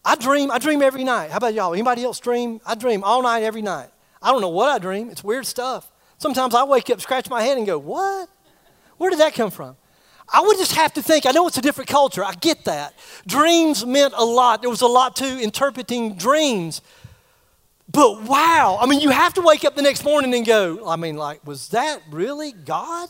I 0.05 0.15
dream, 0.15 0.51
I 0.51 0.59
dream 0.59 0.81
every 0.81 1.03
night. 1.03 1.31
How 1.31 1.37
about 1.37 1.53
y'all? 1.53 1.73
Anybody 1.73 2.03
else 2.03 2.19
dream? 2.19 2.59
I 2.65 2.75
dream 2.75 3.03
all 3.03 3.23
night, 3.23 3.43
every 3.43 3.61
night. 3.61 3.89
I 4.21 4.31
don't 4.31 4.41
know 4.41 4.49
what 4.49 4.69
I 4.69 4.77
dream. 4.77 5.09
It's 5.09 5.23
weird 5.23 5.45
stuff. 5.45 5.89
Sometimes 6.17 6.55
I 6.55 6.63
wake 6.63 6.89
up, 6.89 7.01
scratch 7.01 7.29
my 7.29 7.41
head, 7.41 7.57
and 7.57 7.65
go, 7.65 7.77
What? 7.77 8.29
Where 8.97 9.09
did 9.09 9.19
that 9.19 9.33
come 9.33 9.51
from? 9.51 9.75
I 10.33 10.41
would 10.41 10.57
just 10.57 10.73
have 10.73 10.93
to 10.95 11.03
think, 11.03 11.27
I 11.27 11.31
know 11.31 11.47
it's 11.47 11.59
a 11.59 11.61
different 11.61 11.91
culture, 11.91 12.23
I 12.23 12.33
get 12.33 12.65
that. 12.65 12.95
Dreams 13.27 13.85
meant 13.85 14.15
a 14.17 14.25
lot. 14.25 14.61
There 14.61 14.69
was 14.69 14.81
a 14.81 14.87
lot 14.87 15.15
to 15.17 15.39
interpreting 15.39 16.15
dreams. 16.15 16.81
But 17.91 18.23
wow, 18.23 18.79
I 18.81 18.87
mean, 18.87 18.99
you 18.99 19.11
have 19.11 19.35
to 19.35 19.41
wake 19.41 19.63
up 19.63 19.75
the 19.75 19.83
next 19.83 20.03
morning 20.03 20.33
and 20.33 20.43
go, 20.43 20.89
I 20.89 20.95
mean, 20.95 21.17
like, 21.17 21.45
was 21.45 21.69
that 21.69 22.01
really 22.09 22.51
God? 22.51 23.09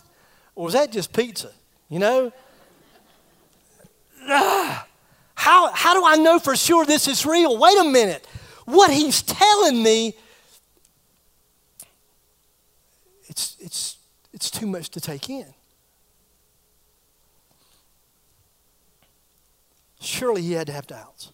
Or 0.55 0.65
was 0.65 0.73
that 0.73 0.91
just 0.91 1.13
pizza? 1.13 1.51
You 1.88 1.99
know? 1.99 2.33
How, 5.36 5.73
how 5.73 5.93
do 5.93 6.05
I 6.05 6.15
know 6.15 6.39
for 6.39 6.55
sure 6.55 6.86
this 6.86 7.05
is 7.05 7.25
real? 7.25 7.57
Wait 7.57 7.77
a 7.77 7.83
minute. 7.83 8.25
What 8.63 8.91
he's 8.91 9.21
telling 9.21 9.83
me, 9.83 10.13
it's, 13.25 13.57
it's, 13.59 13.97
it's 14.31 14.49
too 14.49 14.67
much 14.67 14.88
to 14.91 15.01
take 15.01 15.29
in. 15.29 15.53
Surely 20.13 20.43
he 20.43 20.52
had 20.52 20.67
to 20.67 20.73
have 20.73 20.86
doubts. 20.86 21.32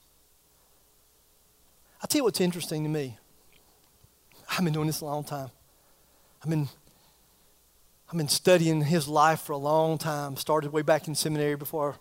I'll 2.01 2.07
tell 2.07 2.19
you 2.19 2.23
what's 2.23 2.39
interesting 2.39 2.83
to 2.83 2.89
me. 2.89 3.17
I've 4.49 4.63
been 4.63 4.71
doing 4.71 4.87
this 4.87 5.01
a 5.01 5.05
long 5.05 5.25
time. 5.25 5.49
I've 6.41 6.49
been, 6.49 6.69
I've 8.09 8.17
been 8.17 8.29
studying 8.29 8.81
his 8.81 9.05
life 9.05 9.41
for 9.41 9.51
a 9.51 9.57
long 9.57 9.97
time. 9.97 10.37
Started 10.37 10.71
way 10.71 10.81
back 10.81 11.09
in 11.09 11.13
seminary 11.13 11.57
before, 11.57 11.97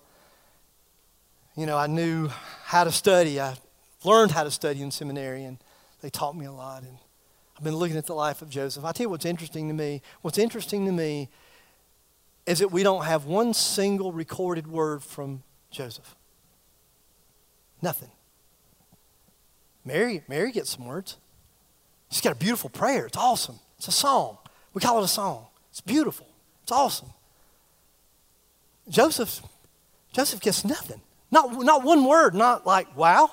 you 1.56 1.66
know, 1.66 1.76
I 1.76 1.88
knew 1.88 2.28
how 2.66 2.84
to 2.84 2.92
study. 2.92 3.40
I 3.40 3.56
learned 4.04 4.30
how 4.30 4.44
to 4.44 4.50
study 4.52 4.80
in 4.80 4.92
seminary, 4.92 5.42
and 5.42 5.58
they 6.00 6.10
taught 6.10 6.36
me 6.36 6.46
a 6.46 6.52
lot. 6.52 6.84
And 6.84 6.96
I've 7.56 7.64
been 7.64 7.74
looking 7.74 7.96
at 7.96 8.06
the 8.06 8.14
life 8.14 8.40
of 8.40 8.50
Joseph. 8.50 8.84
I'll 8.84 8.92
tell 8.92 9.06
you 9.06 9.10
what's 9.10 9.26
interesting 9.26 9.66
to 9.66 9.74
me. 9.74 10.00
What's 10.22 10.38
interesting 10.38 10.86
to 10.86 10.92
me 10.92 11.28
is 12.46 12.60
that 12.60 12.70
we 12.70 12.84
don't 12.84 13.04
have 13.04 13.24
one 13.24 13.52
single 13.52 14.12
recorded 14.12 14.68
word 14.68 15.02
from 15.02 15.42
Joseph. 15.72 16.14
Nothing. 17.80 18.10
Mary, 19.84 20.22
Mary 20.28 20.52
gets 20.52 20.70
some 20.70 20.86
words. 20.86 21.16
She's 22.10 22.20
got 22.20 22.32
a 22.32 22.36
beautiful 22.36 22.70
prayer. 22.70 23.06
It's 23.06 23.16
awesome. 23.16 23.58
It's 23.78 23.88
a 23.88 23.92
song. 23.92 24.38
We 24.74 24.80
call 24.80 24.98
it 24.98 25.04
a 25.04 25.08
song. 25.08 25.46
It's 25.70 25.80
beautiful. 25.80 26.26
It's 26.62 26.72
awesome. 26.72 27.08
Joseph, 28.88 29.42
Joseph 30.12 30.40
gets 30.40 30.64
nothing. 30.64 31.00
Not, 31.30 31.52
not 31.62 31.84
one 31.84 32.04
word, 32.04 32.34
not 32.34 32.66
like, 32.66 32.94
wow. 32.96 33.30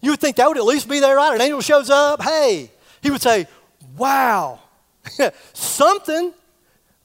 You 0.00 0.12
would 0.12 0.20
think 0.20 0.36
that 0.36 0.48
would 0.48 0.56
at 0.56 0.64
least 0.64 0.88
be 0.88 1.00
there, 1.00 1.16
right? 1.16 1.34
An 1.34 1.40
angel 1.40 1.60
shows 1.60 1.90
up, 1.90 2.22
hey. 2.22 2.70
He 3.02 3.10
would 3.10 3.22
say, 3.22 3.46
wow. 3.96 4.60
Something. 5.52 6.32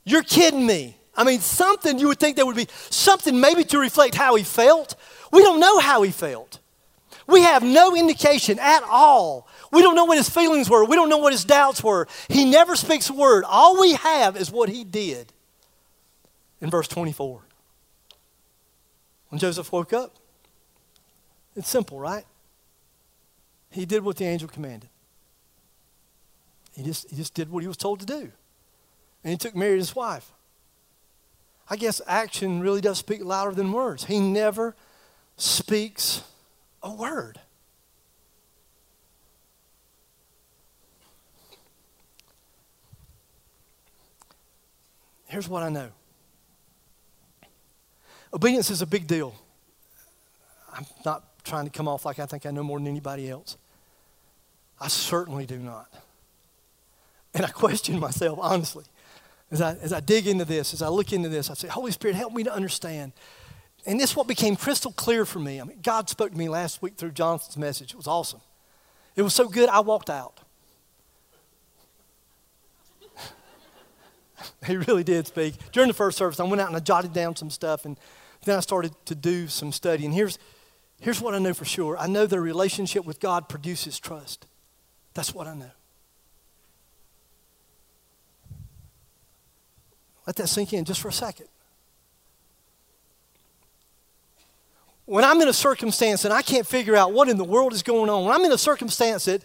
You're 0.06 0.24
kidding 0.24 0.66
me. 0.66 0.98
I 1.16 1.24
mean, 1.24 1.40
something 1.40 2.00
you 2.00 2.08
would 2.08 2.20
think 2.20 2.36
there 2.36 2.46
would 2.46 2.56
be 2.56 2.68
something 2.90 3.40
maybe 3.40 3.64
to 3.66 3.78
reflect 3.78 4.16
how 4.16 4.36
he 4.36 4.44
felt. 4.44 4.96
We 5.32 5.42
don't 5.42 5.60
know 5.60 5.80
how 5.80 6.02
he 6.02 6.12
felt. 6.12 6.60
We 7.28 7.42
have 7.42 7.64
no 7.64 7.96
indication 7.96 8.60
at 8.60 8.84
all. 8.84 9.48
We 9.72 9.82
don't 9.82 9.96
know 9.96 10.06
what 10.06 10.18
his 10.18 10.30
feelings 10.30 10.70
were. 10.70 10.86
We 10.86 10.96
don't 10.96 11.10
know 11.10 11.18
what 11.18 11.32
his 11.32 11.46
doubts 11.46 11.84
were. 11.84 12.08
He 12.28 12.46
never 12.46 12.76
speaks 12.76 13.10
a 13.10 13.14
word. 13.14 13.44
All 13.48 13.80
we 13.80 13.94
have 13.94 14.36
is 14.36 14.52
what 14.52 14.70
he 14.70 14.84
did 14.84 15.32
in 16.62 16.70
verse 16.70 16.88
24. 16.88 17.42
When 19.30 19.40
Joseph 19.40 19.72
woke 19.72 19.94
up, 19.94 20.16
it's 21.56 21.70
simple, 21.70 22.00
right? 22.00 22.26
He 23.72 23.86
did 23.86 24.04
what 24.04 24.18
the 24.18 24.26
angel 24.26 24.48
commanded. 24.48 24.90
He 26.76 26.84
just, 26.84 27.10
he 27.10 27.16
just 27.16 27.34
did 27.34 27.50
what 27.50 27.62
he 27.62 27.68
was 27.68 27.78
told 27.78 28.00
to 28.00 28.06
do. 28.06 28.32
And 29.24 29.32
he 29.32 29.38
took 29.38 29.56
Mary 29.56 29.80
as 29.80 29.96
wife. 29.96 30.32
I 31.70 31.76
guess 31.76 32.02
action 32.08 32.60
really 32.62 32.82
does 32.82 32.98
speak 32.98 33.24
louder 33.24 33.56
than 33.56 33.72
words. 33.72 34.06
He 34.06 34.20
never 34.20 34.76
speaks 35.38 36.24
a 36.84 36.93
word. 36.93 37.39
Here's 45.28 45.50
what 45.50 45.63
I 45.63 45.69
know 45.69 45.89
obedience 48.34 48.69
is 48.69 48.82
a 48.82 48.88
big 48.88 49.08
deal. 49.08 49.36
I'm 50.76 50.86
not 51.06 51.24
trying 51.43 51.65
to 51.65 51.72
come 51.72 51.88
off 51.88 52.06
like 52.06 52.19
I 52.19 52.26
think 52.26 52.46
I 52.46 52.52
know 52.52 52.63
more 52.63 52.80
than 52.80 52.88
anybody 52.88 53.30
else. 53.30 53.58
I 54.80 54.88
certainly 54.88 55.46
do 55.46 55.60
not. 55.60 55.88
And 57.34 57.46
I 57.46 57.50
question 57.50 58.00
myself, 58.00 58.39
honestly. 58.41 58.86
As 59.52 59.62
I, 59.62 59.76
as 59.76 59.93
I 59.93 60.00
dig 60.00 60.28
into 60.28 60.46
this, 60.46 60.74
as 60.74 60.82
I 60.82 60.88
look 60.88 61.13
into 61.13 61.30
this, 61.30 61.52
I 61.52 61.54
say, 61.54 61.67
Holy 61.67 61.91
Spirit, 61.91 62.15
help 62.15 62.34
me 62.34 62.43
to 62.43 62.54
understand. 62.54 63.12
And 63.86 64.00
this 64.00 64.12
is 64.12 64.15
what 64.15 64.28
became 64.28 64.56
crystal 64.56 64.91
clear 64.91 65.26
for 65.26 65.39
me. 65.39 65.60
I 65.60 65.65
mean, 65.65 65.80
God 65.84 66.10
spoke 66.10 66.32
to 66.32 66.38
me 66.38 66.48
last 66.48 66.82
week 66.82 66.96
through 66.96 67.12
Jonathan's 67.12 67.58
message. 67.58 67.91
It 67.91 67.98
was 67.98 68.08
awesome. 68.08 68.39
It 69.15 69.22
was 69.22 69.34
so 69.34 69.48
good, 69.48 69.69
I 69.69 69.82
walked 69.82 70.10
out. 70.10 70.39
he 74.65 74.78
really 74.78 75.04
did 75.04 75.28
speak. 75.28 75.56
During 75.72 75.89
the 75.89 75.93
first 75.93 76.17
service, 76.17 76.39
I 76.39 76.43
went 76.43 76.62
out 76.62 76.67
and 76.67 76.78
I 76.78 76.80
jotted 76.80 77.13
down 77.13 77.36
some 77.36 77.50
stuff, 77.50 77.86
and 77.86 77.98
then 78.46 78.58
I 78.58 78.62
started 78.62 78.93
to 79.06 79.15
do 79.15 79.48
some 79.48 79.72
study. 79.72 80.06
And 80.06 80.13
here's, 80.13 80.39
here's 81.02 81.19
what 81.22 81.36
I 81.36 81.39
know 81.39 81.54
for 81.54 81.65
sure 81.65 81.98
I 81.98 82.08
know 82.08 82.28
a 82.30 82.39
relationship 82.39 83.06
with 83.06 83.19
God 83.19 83.50
produces 83.50 84.00
trust. 84.00 84.46
That's 85.13 85.34
what 85.34 85.46
I 85.46 85.54
know. 85.54 85.72
Let 90.26 90.38
that 90.38 90.48
sink 90.48 90.72
in 90.72 90.86
just 90.86 91.02
for 91.02 91.10
a 91.10 91.13
second. 91.13 91.48
When 95.06 95.24
I'm 95.24 95.42
in 95.42 95.48
a 95.48 95.54
circumstance 95.54 96.26
and 96.26 96.34
I 96.34 96.42
can't 96.42 96.66
figure 96.66 96.96
out 96.96 97.12
what 97.12 97.28
in 97.28 97.38
the 97.38 97.44
world 97.44 97.74
is 97.74 97.84
going 97.84 98.10
on, 98.10 98.26
when 98.26 98.34
I'm 98.34 98.46
in 98.46 98.52
a 98.52 98.58
circumstance 98.58 99.26
that, 99.26 99.44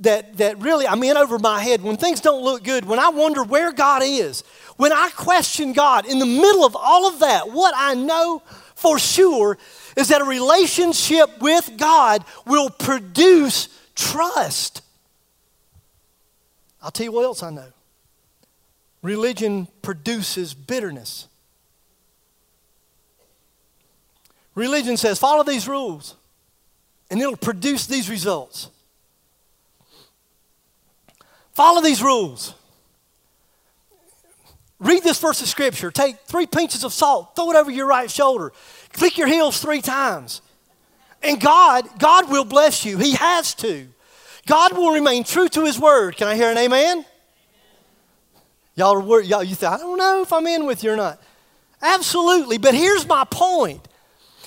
that, 0.00 0.36
that 0.38 0.58
really 0.60 0.86
I'm 0.86 1.02
in 1.02 1.16
over 1.16 1.38
my 1.38 1.60
head, 1.60 1.82
when 1.82 1.96
things 1.96 2.20
don't 2.20 2.42
look 2.42 2.62
good, 2.62 2.84
when 2.84 2.98
I 2.98 3.08
wonder 3.08 3.42
where 3.42 3.72
God 3.72 4.02
is, 4.04 4.42
when 4.76 4.92
I 4.92 5.10
question 5.10 5.72
God, 5.72 6.06
in 6.06 6.18
the 6.18 6.26
middle 6.26 6.64
of 6.64 6.76
all 6.76 7.08
of 7.08 7.20
that, 7.20 7.50
what 7.50 7.74
I 7.76 7.94
know 7.94 8.42
for 8.74 8.98
sure 8.98 9.58
is 9.96 10.08
that 10.08 10.20
a 10.20 10.24
relationship 10.24 11.40
with 11.40 11.70
God 11.76 12.24
will 12.46 12.70
produce 12.70 13.68
trust. 13.94 14.82
I'll 16.80 16.90
tell 16.90 17.04
you 17.04 17.12
what 17.12 17.24
else 17.24 17.42
I 17.42 17.50
know. 17.50 17.72
Religion 19.02 19.68
produces 19.82 20.54
bitterness. 20.54 21.28
Religion 24.54 24.96
says, 24.96 25.18
follow 25.18 25.42
these 25.42 25.66
rules, 25.66 26.16
and 27.10 27.20
it'll 27.20 27.36
produce 27.36 27.86
these 27.86 28.10
results. 28.10 28.70
Follow 31.52 31.80
these 31.80 32.02
rules. 32.02 32.54
Read 34.78 35.02
this 35.02 35.20
verse 35.20 35.40
of 35.40 35.48
scripture. 35.48 35.90
Take 35.90 36.16
three 36.20 36.46
pinches 36.46 36.82
of 36.84 36.92
salt, 36.92 37.36
throw 37.36 37.50
it 37.50 37.56
over 37.56 37.70
your 37.70 37.86
right 37.86 38.10
shoulder, 38.10 38.52
click 38.92 39.16
your 39.16 39.28
heels 39.28 39.60
three 39.60 39.80
times. 39.80 40.42
And 41.22 41.40
God, 41.40 41.88
God 41.98 42.30
will 42.30 42.44
bless 42.44 42.84
you. 42.84 42.98
He 42.98 43.12
has 43.12 43.54
to. 43.56 43.86
God 44.46 44.76
will 44.76 44.90
remain 44.90 45.22
true 45.22 45.48
to 45.50 45.64
his 45.64 45.78
word. 45.78 46.16
Can 46.16 46.26
I 46.26 46.34
hear 46.34 46.50
an 46.50 46.58
amen? 46.58 47.04
Y'all 48.74 49.20
y'all, 49.22 49.44
you 49.44 49.54
think, 49.54 49.72
I 49.72 49.78
don't 49.78 49.98
know 49.98 50.22
if 50.22 50.32
I'm 50.32 50.46
in 50.46 50.66
with 50.66 50.82
you 50.82 50.92
or 50.92 50.96
not. 50.96 51.22
Absolutely. 51.80 52.58
But 52.58 52.74
here's 52.74 53.06
my 53.06 53.24
point. 53.24 53.86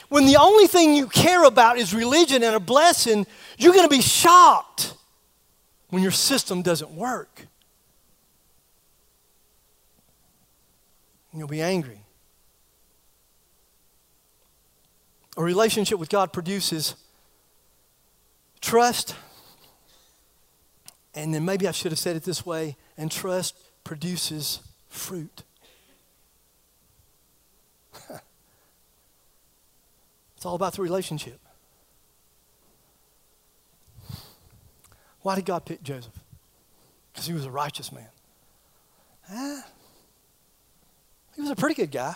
When 0.10 0.26
the 0.26 0.38
only 0.38 0.68
thing 0.68 0.94
you 0.94 1.08
care 1.08 1.44
about 1.44 1.78
is 1.78 1.94
religion 1.94 2.44
and 2.44 2.56
a 2.56 2.60
blessing, 2.60 3.26
you're 3.58 3.74
going 3.74 3.88
to 3.88 3.96
be 3.96 4.02
shocked 4.02 4.94
when 5.89 6.04
your 6.04 6.12
system 6.12 6.62
doesn't 6.62 6.91
work. 6.91 7.48
And 11.32 11.39
you'll 11.39 11.48
be 11.48 11.62
angry. 11.62 12.02
A 15.38 15.44
relationship 15.44 16.00
with 16.00 16.10
God 16.10 16.32
produces 16.32 16.96
trust. 18.62 19.15
And 21.13 21.34
then 21.34 21.46
maybe 21.46 21.68
I 21.68 21.72
should 21.72 21.91
have 21.91 22.00
said 22.00 22.15
it 22.15 22.24
this 22.24 22.46
way 22.46 22.78
and 22.98 23.12
trust 23.12 23.56
produces 23.84 24.60
fruit. 24.89 25.44
It's 30.46 30.48
all 30.48 30.54
about 30.54 30.74
the 30.74 30.84
relationship. 30.84 31.40
Why 35.24 35.34
did 35.34 35.46
God 35.46 35.66
pick 35.66 35.82
Joseph? 35.82 36.14
Because 37.12 37.26
he 37.26 37.34
was 37.34 37.46
a 37.46 37.50
righteous 37.50 37.92
man. 37.92 38.06
Huh? 39.28 39.62
He 41.34 41.42
was 41.42 41.50
a 41.50 41.56
pretty 41.56 41.74
good 41.74 41.90
guy. 41.90 42.16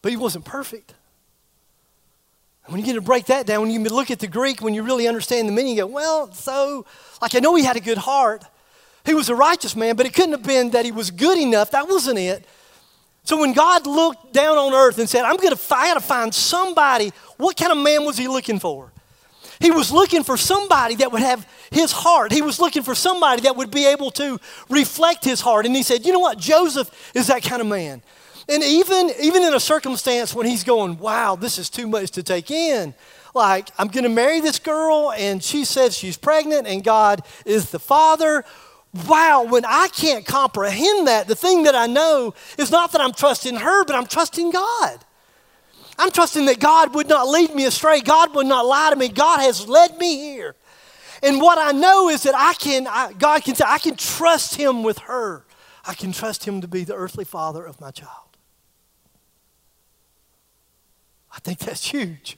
But 0.00 0.12
he 0.12 0.16
wasn't 0.16 0.44
perfect. 0.44 0.94
And 2.66 2.72
when 2.72 2.80
you 2.80 2.86
get 2.86 2.92
to 2.92 3.00
break 3.00 3.26
that 3.26 3.44
down, 3.44 3.62
when 3.62 3.72
you 3.72 3.80
look 3.80 4.12
at 4.12 4.20
the 4.20 4.28
Greek, 4.28 4.62
when 4.62 4.74
you 4.74 4.84
really 4.84 5.08
understand 5.08 5.48
the 5.48 5.52
meaning, 5.52 5.74
you 5.74 5.82
go, 5.82 5.86
well, 5.88 6.32
so, 6.32 6.86
like 7.20 7.34
I 7.34 7.40
know 7.40 7.56
he 7.56 7.64
had 7.64 7.74
a 7.74 7.80
good 7.80 7.98
heart, 7.98 8.44
he 9.04 9.12
was 9.12 9.28
a 9.28 9.34
righteous 9.34 9.74
man, 9.74 9.96
but 9.96 10.06
it 10.06 10.14
couldn't 10.14 10.30
have 10.30 10.44
been 10.44 10.70
that 10.70 10.84
he 10.84 10.92
was 10.92 11.10
good 11.10 11.36
enough. 11.36 11.72
That 11.72 11.88
wasn't 11.88 12.20
it. 12.20 12.46
So 13.24 13.40
when 13.40 13.54
God 13.54 13.86
looked 13.86 14.34
down 14.34 14.58
on 14.58 14.74
earth 14.74 14.98
and 14.98 15.08
said, 15.08 15.24
I'm 15.24 15.36
going 15.36 15.56
to 15.56 15.74
I 15.74 15.88
got 15.88 15.94
to 15.94 16.00
find 16.00 16.32
somebody, 16.34 17.10
what 17.38 17.56
kind 17.56 17.72
of 17.72 17.78
man 17.78 18.04
was 18.04 18.18
he 18.18 18.28
looking 18.28 18.60
for? 18.60 18.92
He 19.60 19.70
was 19.70 19.90
looking 19.90 20.22
for 20.24 20.36
somebody 20.36 20.96
that 20.96 21.10
would 21.10 21.22
have 21.22 21.46
his 21.70 21.90
heart. 21.90 22.32
He 22.32 22.42
was 22.42 22.60
looking 22.60 22.82
for 22.82 22.94
somebody 22.94 23.42
that 23.42 23.56
would 23.56 23.70
be 23.70 23.86
able 23.86 24.10
to 24.12 24.38
reflect 24.68 25.24
his 25.24 25.40
heart. 25.40 25.64
And 25.64 25.74
he 25.74 25.82
said, 25.82 26.04
You 26.04 26.12
know 26.12 26.18
what? 26.18 26.38
Joseph 26.38 26.90
is 27.14 27.28
that 27.28 27.42
kind 27.42 27.62
of 27.62 27.68
man. 27.68 28.02
And 28.46 28.62
even, 28.62 29.10
even 29.20 29.42
in 29.42 29.54
a 29.54 29.60
circumstance 29.60 30.34
when 30.34 30.46
he's 30.46 30.64
going, 30.64 30.98
Wow, 30.98 31.36
this 31.36 31.58
is 31.58 31.70
too 31.70 31.86
much 31.86 32.10
to 32.12 32.22
take 32.22 32.50
in. 32.50 32.94
Like, 33.34 33.70
I'm 33.78 33.88
going 33.88 34.04
to 34.04 34.10
marry 34.10 34.40
this 34.40 34.60
girl, 34.60 35.12
and 35.12 35.42
she 35.42 35.64
says 35.64 35.96
she's 35.96 36.16
pregnant, 36.16 36.68
and 36.68 36.84
God 36.84 37.22
is 37.44 37.70
the 37.70 37.80
father 37.80 38.44
wow, 39.08 39.44
when 39.44 39.64
I 39.64 39.88
can't 39.88 40.24
comprehend 40.24 41.08
that, 41.08 41.26
the 41.26 41.34
thing 41.34 41.64
that 41.64 41.74
I 41.74 41.86
know 41.86 42.34
is 42.58 42.70
not 42.70 42.92
that 42.92 43.00
I'm 43.00 43.12
trusting 43.12 43.56
her, 43.56 43.84
but 43.84 43.96
I'm 43.96 44.06
trusting 44.06 44.50
God. 44.50 45.04
I'm 45.98 46.10
trusting 46.10 46.46
that 46.46 46.60
God 46.60 46.94
would 46.94 47.08
not 47.08 47.28
lead 47.28 47.54
me 47.54 47.66
astray. 47.66 48.00
God 48.00 48.34
would 48.34 48.46
not 48.46 48.66
lie 48.66 48.90
to 48.90 48.96
me. 48.96 49.08
God 49.08 49.40
has 49.40 49.68
led 49.68 49.98
me 49.98 50.16
here. 50.16 50.54
And 51.22 51.40
what 51.40 51.58
I 51.58 51.72
know 51.72 52.08
is 52.08 52.24
that 52.24 52.34
I 52.34 52.54
can, 52.54 52.86
I, 52.86 53.12
God 53.12 53.42
can 53.44 53.54
say, 53.54 53.64
I 53.66 53.78
can 53.78 53.96
trust 53.96 54.56
Him 54.56 54.82
with 54.82 54.98
her. 55.00 55.44
I 55.86 55.94
can 55.94 56.12
trust 56.12 56.44
Him 56.44 56.60
to 56.60 56.68
be 56.68 56.84
the 56.84 56.94
earthly 56.94 57.24
father 57.24 57.64
of 57.64 57.80
my 57.80 57.90
child. 57.90 58.10
I 61.32 61.40
think 61.40 61.60
that's 61.60 61.86
huge. 61.86 62.36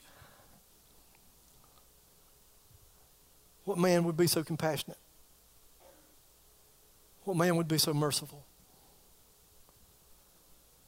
What 3.64 3.78
man 3.78 4.04
would 4.04 4.16
be 4.16 4.26
so 4.26 4.42
compassionate? 4.42 4.98
What 7.26 7.36
man 7.36 7.56
would 7.56 7.66
be 7.66 7.76
so 7.76 7.92
merciful? 7.92 8.46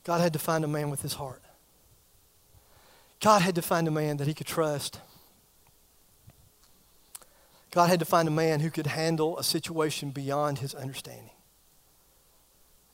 God 0.05 0.20
had 0.20 0.33
to 0.35 0.38
find 0.38 0.64
a 0.64 0.68
man 0.68 0.88
with 0.88 1.03
his 1.03 1.14
heart. 1.14 1.42
God 3.20 3.42
had 3.42 3.57
to 3.57 3.62
find 3.62 3.88
a 3.88 3.90
man 3.90 4.18
that 4.18 4.29
he 4.29 4.35
could 4.35 4.46
trust. 4.46 5.01
God 7.72 7.88
had 7.88 7.98
to 7.98 8.05
find 8.07 8.29
a 8.29 8.31
man 8.31 8.61
who 8.61 8.70
could 8.70 8.87
handle 8.87 9.37
a 9.37 9.42
situation 9.42 10.11
beyond 10.11 10.61
his 10.61 10.77
understanding. 10.77 11.33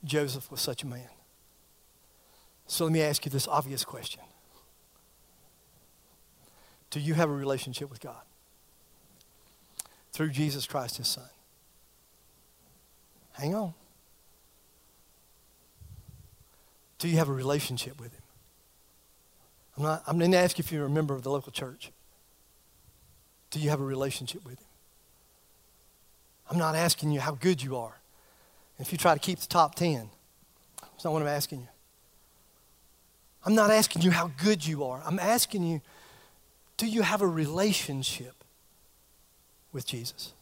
Joseph 0.02 0.50
was 0.50 0.62
such 0.62 0.83
a 0.83 0.87
man. 0.87 1.11
So 2.66 2.85
let 2.85 2.94
me 2.94 3.02
ask 3.02 3.26
you 3.26 3.30
this 3.30 3.46
obvious 3.46 3.85
question 3.85 4.22
Do 6.88 6.98
you 6.98 7.12
have 7.12 7.28
a 7.28 7.35
relationship 7.35 7.90
with 7.90 8.00
God? 8.00 8.22
Through 10.12 10.30
Jesus 10.30 10.66
Christ, 10.66 10.96
his 10.96 11.09
son. 11.09 11.28
Hang 13.35 13.55
on. 13.55 13.75
Do 16.99 17.09
you 17.09 17.18
have 17.18 17.29
a 17.29 17.33
relationship 17.33 18.01
with 18.01 18.12
Him? 18.12 18.23
I'm, 19.77 19.83
not, 19.83 20.03
I'm 20.07 20.18
going 20.18 20.31
to 20.31 20.38
ask 20.38 20.59
you 20.59 20.62
if 20.62 20.73
you're 20.73 20.87
a 20.87 20.90
member 20.90 21.14
of 21.14 21.23
the 21.23 21.31
local 21.31 21.53
church. 21.53 21.90
Do 23.51 23.61
you 23.61 23.70
have 23.70 23.81
a 23.81 23.85
relationship 23.85 24.44
with 24.44 24.59
Him? 24.59 24.66
I'm 26.51 26.59
not 26.59 26.75
asking 26.75 27.11
you 27.11 27.20
how 27.20 27.33
good 27.33 27.62
you 27.62 27.77
are. 27.77 27.99
If 28.79 28.92
you 28.92 28.99
try 28.99 29.14
to 29.14 29.20
keep 29.20 29.38
the 29.38 29.47
top 29.47 29.75
10, 29.75 30.11
that's 30.81 31.05
not 31.05 31.12
what 31.12 31.23
I'm 31.23 31.29
asking 31.29 31.61
you. 31.61 31.68
I'm 33.47 33.55
not 33.55 33.70
asking 33.70 34.03
you 34.03 34.11
how 34.11 34.31
good 34.42 34.66
you 34.66 34.85
are. 34.85 35.03
I'm 35.05 35.18
asking 35.18 35.64
you, 35.64 35.81
do 36.77 36.87
you 36.87 37.03
have 37.03 37.23
a 37.23 37.27
relationship 37.27 38.44
with 39.73 39.87
Jesus? 39.87 40.34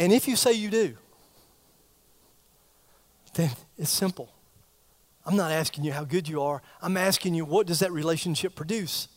And 0.00 0.14
if 0.14 0.26
you 0.26 0.34
say 0.34 0.54
you 0.54 0.70
do, 0.70 0.96
then 3.34 3.50
it's 3.76 3.90
simple. 3.90 4.32
I'm 5.26 5.36
not 5.36 5.52
asking 5.52 5.84
you 5.84 5.92
how 5.92 6.04
good 6.04 6.26
you 6.26 6.40
are. 6.40 6.62
I'm 6.80 6.96
asking 6.96 7.34
you, 7.34 7.44
what 7.44 7.66
does 7.66 7.80
that 7.80 7.92
relationship 7.92 8.54
produce? 8.54 9.08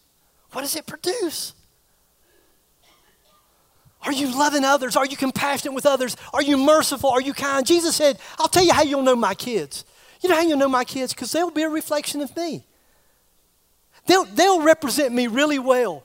What 0.51 0.61
does 0.61 0.75
it 0.75 0.85
produce? 0.85 1.53
Are 4.01 4.11
you 4.11 4.37
loving 4.37 4.65
others? 4.65 4.97
Are 4.97 5.05
you 5.05 5.15
compassionate 5.15 5.73
with 5.73 5.85
others? 5.85 6.17
Are 6.33 6.43
you 6.43 6.57
merciful? 6.57 7.09
Are 7.11 7.21
you 7.21 7.33
kind? 7.33 7.65
Jesus 7.65 7.95
said, 7.95 8.19
I'll 8.37 8.49
tell 8.49 8.65
you 8.65 8.73
how 8.73 8.83
you'll 8.83 9.03
know 9.03 9.15
my 9.15 9.35
kids. 9.35 9.85
You 10.21 10.27
know 10.27 10.35
how 10.35 10.41
you'll 10.41 10.57
know 10.57 10.67
my 10.67 10.83
kids? 10.83 11.13
Because 11.13 11.31
they'll 11.31 11.49
be 11.49 11.63
a 11.63 11.69
reflection 11.69 12.19
of 12.19 12.35
me. 12.35 12.65
They'll, 14.05 14.25
they'll 14.25 14.61
represent 14.61 15.13
me 15.13 15.27
really 15.27 15.59
well. 15.59 16.03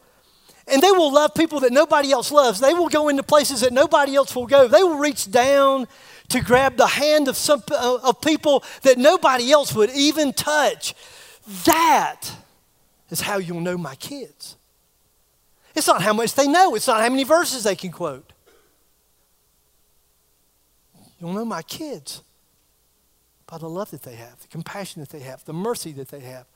And 0.71 0.83
they 0.83 0.91
will 0.91 1.13
love 1.13 1.35
people 1.35 1.61
that 1.61 1.73
nobody 1.73 2.13
else 2.13 2.31
loves. 2.31 2.61
They 2.61 2.75
will 2.75 2.89
go 2.89 3.09
into 3.09 3.23
places 3.23 3.61
that 3.61 3.73
nobody 3.73 4.15
else 4.15 4.35
will 4.35 4.47
go. 4.47 4.69
They 4.69 4.83
will 4.83 4.99
reach 4.99 5.31
down 5.31 5.87
to 6.29 6.41
grab 6.41 6.77
the 6.77 6.87
hand 6.87 7.29
of, 7.29 7.37
some, 7.37 7.63
uh, 7.71 7.99
of 8.03 8.21
people 8.21 8.63
that 8.83 8.99
nobody 8.99 9.51
else 9.51 9.75
would 9.75 9.91
even 9.91 10.33
touch. 10.33 10.95
That 11.65 12.31
is 13.11 13.23
how 13.23 13.39
you'll 13.39 13.61
know 13.61 13.79
my 13.79 13.95
kids. 13.95 14.57
It's 15.75 15.87
not 15.87 16.03
how 16.03 16.13
much 16.13 16.35
they 16.35 16.47
know, 16.47 16.75
it's 16.75 16.89
not 16.89 17.01
how 17.01 17.09
many 17.09 17.25
verses 17.25 17.65
they 17.65 17.77
can 17.77 17.91
quote. 17.91 18.33
You'll 21.21 21.33
know 21.33 21.45
my 21.45 21.63
kids 21.63 22.23
by 23.47 23.59
the 23.59 23.69
love 23.69 23.91
that 23.93 24.03
they 24.03 24.15
have, 24.15 24.41
the 24.41 24.49
compassion 24.49 25.01
that 25.01 25.09
they 25.09 25.21
have, 25.21 25.45
the 25.45 25.53
mercy 25.53 25.93
that 25.93 26.09
they 26.09 26.21
have, 26.21 26.47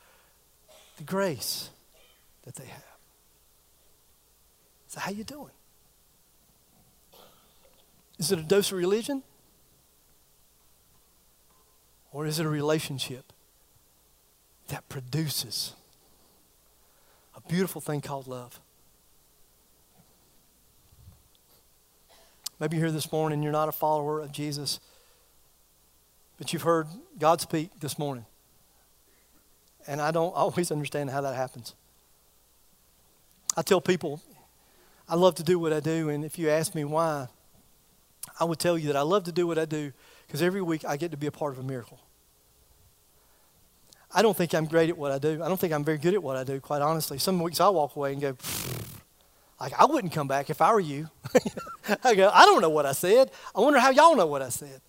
the 0.98 1.04
grace 1.04 1.70
that 2.44 2.54
they 2.56 2.66
have. 2.66 2.91
So 4.92 5.00
how 5.00 5.10
you 5.10 5.24
doing? 5.24 5.52
Is 8.18 8.30
it 8.30 8.38
a 8.38 8.42
dose 8.42 8.72
of 8.72 8.76
religion? 8.76 9.22
Or 12.12 12.26
is 12.26 12.38
it 12.38 12.44
a 12.44 12.48
relationship 12.50 13.32
that 14.68 14.86
produces 14.90 15.72
a 17.34 17.40
beautiful 17.40 17.80
thing 17.80 18.02
called 18.02 18.26
love? 18.26 18.60
Maybe 22.60 22.76
you're 22.76 22.88
here 22.88 22.92
this 22.92 23.10
morning, 23.10 23.36
and 23.36 23.42
you're 23.42 23.50
not 23.50 23.70
a 23.70 23.72
follower 23.72 24.20
of 24.20 24.30
Jesus, 24.30 24.78
but 26.36 26.52
you've 26.52 26.62
heard 26.62 26.86
God 27.18 27.40
speak 27.40 27.70
this 27.80 27.98
morning. 27.98 28.26
And 29.86 30.02
I 30.02 30.10
don't 30.10 30.34
always 30.34 30.70
understand 30.70 31.08
how 31.08 31.22
that 31.22 31.34
happens. 31.34 31.74
I 33.56 33.62
tell 33.62 33.80
people 33.80 34.20
I 35.12 35.14
love 35.14 35.34
to 35.34 35.42
do 35.42 35.58
what 35.58 35.74
I 35.74 35.80
do, 35.80 36.08
and 36.08 36.24
if 36.24 36.38
you 36.38 36.48
ask 36.48 36.74
me 36.74 36.84
why, 36.84 37.28
I 38.40 38.44
would 38.44 38.58
tell 38.58 38.78
you 38.78 38.86
that 38.86 38.96
I 38.96 39.02
love 39.02 39.24
to 39.24 39.32
do 39.32 39.46
what 39.46 39.58
I 39.58 39.66
do 39.66 39.92
because 40.26 40.40
every 40.40 40.62
week 40.62 40.86
I 40.88 40.96
get 40.96 41.10
to 41.10 41.18
be 41.18 41.26
a 41.26 41.30
part 41.30 41.52
of 41.52 41.58
a 41.58 41.62
miracle. 41.62 42.00
I 44.14 44.22
don't 44.22 44.34
think 44.34 44.54
I'm 44.54 44.64
great 44.64 44.88
at 44.88 44.96
what 44.96 45.12
I 45.12 45.18
do. 45.18 45.42
I 45.42 45.48
don't 45.48 45.60
think 45.60 45.74
I'm 45.74 45.84
very 45.84 45.98
good 45.98 46.14
at 46.14 46.22
what 46.22 46.38
I 46.38 46.44
do, 46.44 46.60
quite 46.60 46.80
honestly. 46.80 47.18
Some 47.18 47.40
weeks 47.40 47.60
I 47.60 47.68
walk 47.68 47.94
away 47.94 48.14
and 48.14 48.22
go, 48.22 48.34
like, 49.60 49.78
I 49.78 49.84
wouldn't 49.84 50.14
come 50.14 50.28
back 50.28 50.48
if 50.48 50.62
I 50.62 50.72
were 50.72 50.80
you. 50.80 51.10
I 52.02 52.14
go, 52.14 52.30
I 52.32 52.46
don't 52.46 52.62
know 52.62 52.70
what 52.70 52.86
I 52.86 52.92
said. 52.92 53.30
I 53.54 53.60
wonder 53.60 53.80
how 53.80 53.90
y'all 53.90 54.16
know 54.16 54.24
what 54.24 54.40
I 54.40 54.48
said. 54.48 54.80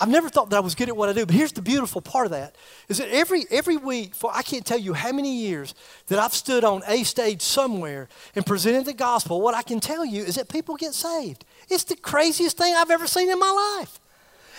I've 0.00 0.08
never 0.08 0.28
thought 0.28 0.50
that 0.50 0.56
I 0.56 0.60
was 0.60 0.76
good 0.76 0.88
at 0.88 0.96
what 0.96 1.08
I 1.08 1.12
do, 1.12 1.26
but 1.26 1.34
here's 1.34 1.50
the 1.50 1.62
beautiful 1.62 2.00
part 2.00 2.26
of 2.26 2.30
that 2.30 2.54
is 2.88 2.98
that 2.98 3.08
every, 3.08 3.46
every 3.50 3.76
week, 3.76 4.14
for 4.14 4.30
I 4.32 4.42
can't 4.42 4.64
tell 4.64 4.78
you 4.78 4.92
how 4.92 5.10
many 5.10 5.36
years 5.38 5.74
that 6.06 6.20
I've 6.20 6.34
stood 6.34 6.62
on 6.62 6.82
a 6.86 7.02
stage 7.02 7.42
somewhere 7.42 8.08
and 8.36 8.46
presented 8.46 8.84
the 8.84 8.94
gospel, 8.94 9.40
what 9.40 9.54
I 9.54 9.62
can 9.62 9.80
tell 9.80 10.04
you 10.04 10.22
is 10.22 10.36
that 10.36 10.48
people 10.48 10.76
get 10.76 10.94
saved. 10.94 11.44
It's 11.68 11.82
the 11.82 11.96
craziest 11.96 12.56
thing 12.56 12.74
I've 12.76 12.92
ever 12.92 13.08
seen 13.08 13.28
in 13.28 13.38
my 13.40 13.78
life. 13.80 13.98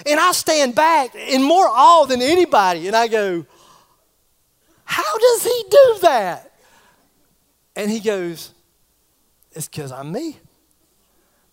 And 0.05 0.19
I 0.19 0.33
stand 0.33 0.75
back 0.75 1.15
in 1.15 1.41
more 1.41 1.67
awe 1.67 2.05
than 2.05 2.21
anybody, 2.21 2.87
and 2.87 2.95
I 2.95 3.07
go, 3.07 3.45
How 4.83 5.17
does 5.17 5.43
he 5.43 5.63
do 5.69 5.97
that? 6.01 6.53
And 7.77 7.89
he 7.89 7.99
goes, 8.01 8.53
It's 9.53 9.67
because 9.69 9.91
I'm 9.91 10.11
me. 10.11 10.37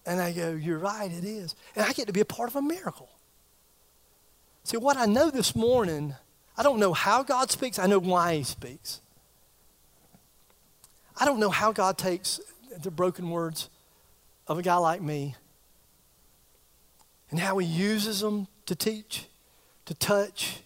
And 0.04 0.20
I 0.20 0.32
go, 0.32 0.52
You're 0.52 0.78
right, 0.78 1.10
it 1.10 1.24
is. 1.24 1.54
And 1.74 1.84
I 1.84 1.92
get 1.92 2.06
to 2.08 2.12
be 2.12 2.20
a 2.20 2.24
part 2.24 2.48
of 2.48 2.56
a 2.56 2.62
miracle. 2.62 3.08
See, 4.66 4.76
what 4.76 4.96
I 4.96 5.06
know 5.06 5.30
this 5.30 5.54
morning, 5.54 6.16
I 6.58 6.64
don't 6.64 6.80
know 6.80 6.92
how 6.92 7.22
God 7.22 7.52
speaks, 7.52 7.78
I 7.78 7.86
know 7.86 8.00
why 8.00 8.34
He 8.34 8.42
speaks. 8.42 9.00
I 11.16 11.24
don't 11.24 11.38
know 11.38 11.50
how 11.50 11.70
God 11.70 11.96
takes 11.96 12.40
the 12.82 12.90
broken 12.90 13.30
words 13.30 13.70
of 14.48 14.58
a 14.58 14.62
guy 14.62 14.76
like 14.78 15.00
me 15.00 15.36
and 17.30 17.38
how 17.38 17.58
He 17.58 17.66
uses 17.68 18.18
them 18.18 18.48
to 18.66 18.74
teach, 18.74 19.26
to 19.84 19.94
touch, 19.94 20.62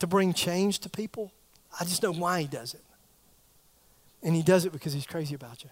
to 0.00 0.08
bring 0.08 0.32
change 0.32 0.80
to 0.80 0.90
people. 0.90 1.30
I 1.78 1.84
just 1.84 2.02
know 2.02 2.12
why 2.12 2.40
He 2.40 2.48
does 2.48 2.74
it. 2.74 2.82
And 4.20 4.34
He 4.34 4.42
does 4.42 4.64
it 4.64 4.72
because 4.72 4.92
He's 4.92 5.06
crazy 5.06 5.36
about 5.36 5.62
you. 5.62 5.70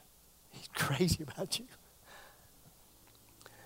He's 0.51 0.69
crazy 0.77 1.25
about 1.25 1.59
you. 1.59 1.67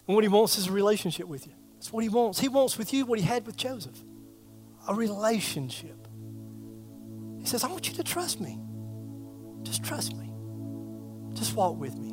And 0.06 0.14
what 0.14 0.24
He 0.24 0.28
wants 0.28 0.56
is 0.56 0.68
a 0.68 0.72
relationship 0.72 1.28
with 1.28 1.46
you. 1.46 1.52
That's 1.78 1.92
what 1.92 2.02
he 2.02 2.08
wants. 2.08 2.40
He 2.40 2.48
wants 2.48 2.76
with 2.76 2.92
you 2.92 3.06
what 3.06 3.20
he 3.20 3.24
had 3.24 3.46
with 3.46 3.56
Joseph 3.56 4.02
a 4.88 4.94
relationship. 4.94 6.08
He 7.38 7.46
says, 7.46 7.62
I 7.62 7.68
want 7.68 7.88
you 7.88 7.94
to 7.94 8.02
trust 8.02 8.40
me. 8.40 8.58
Just 9.62 9.84
trust 9.84 10.16
me. 10.16 10.30
Just 11.34 11.54
walk 11.54 11.78
with 11.78 11.96
me. 11.96 12.08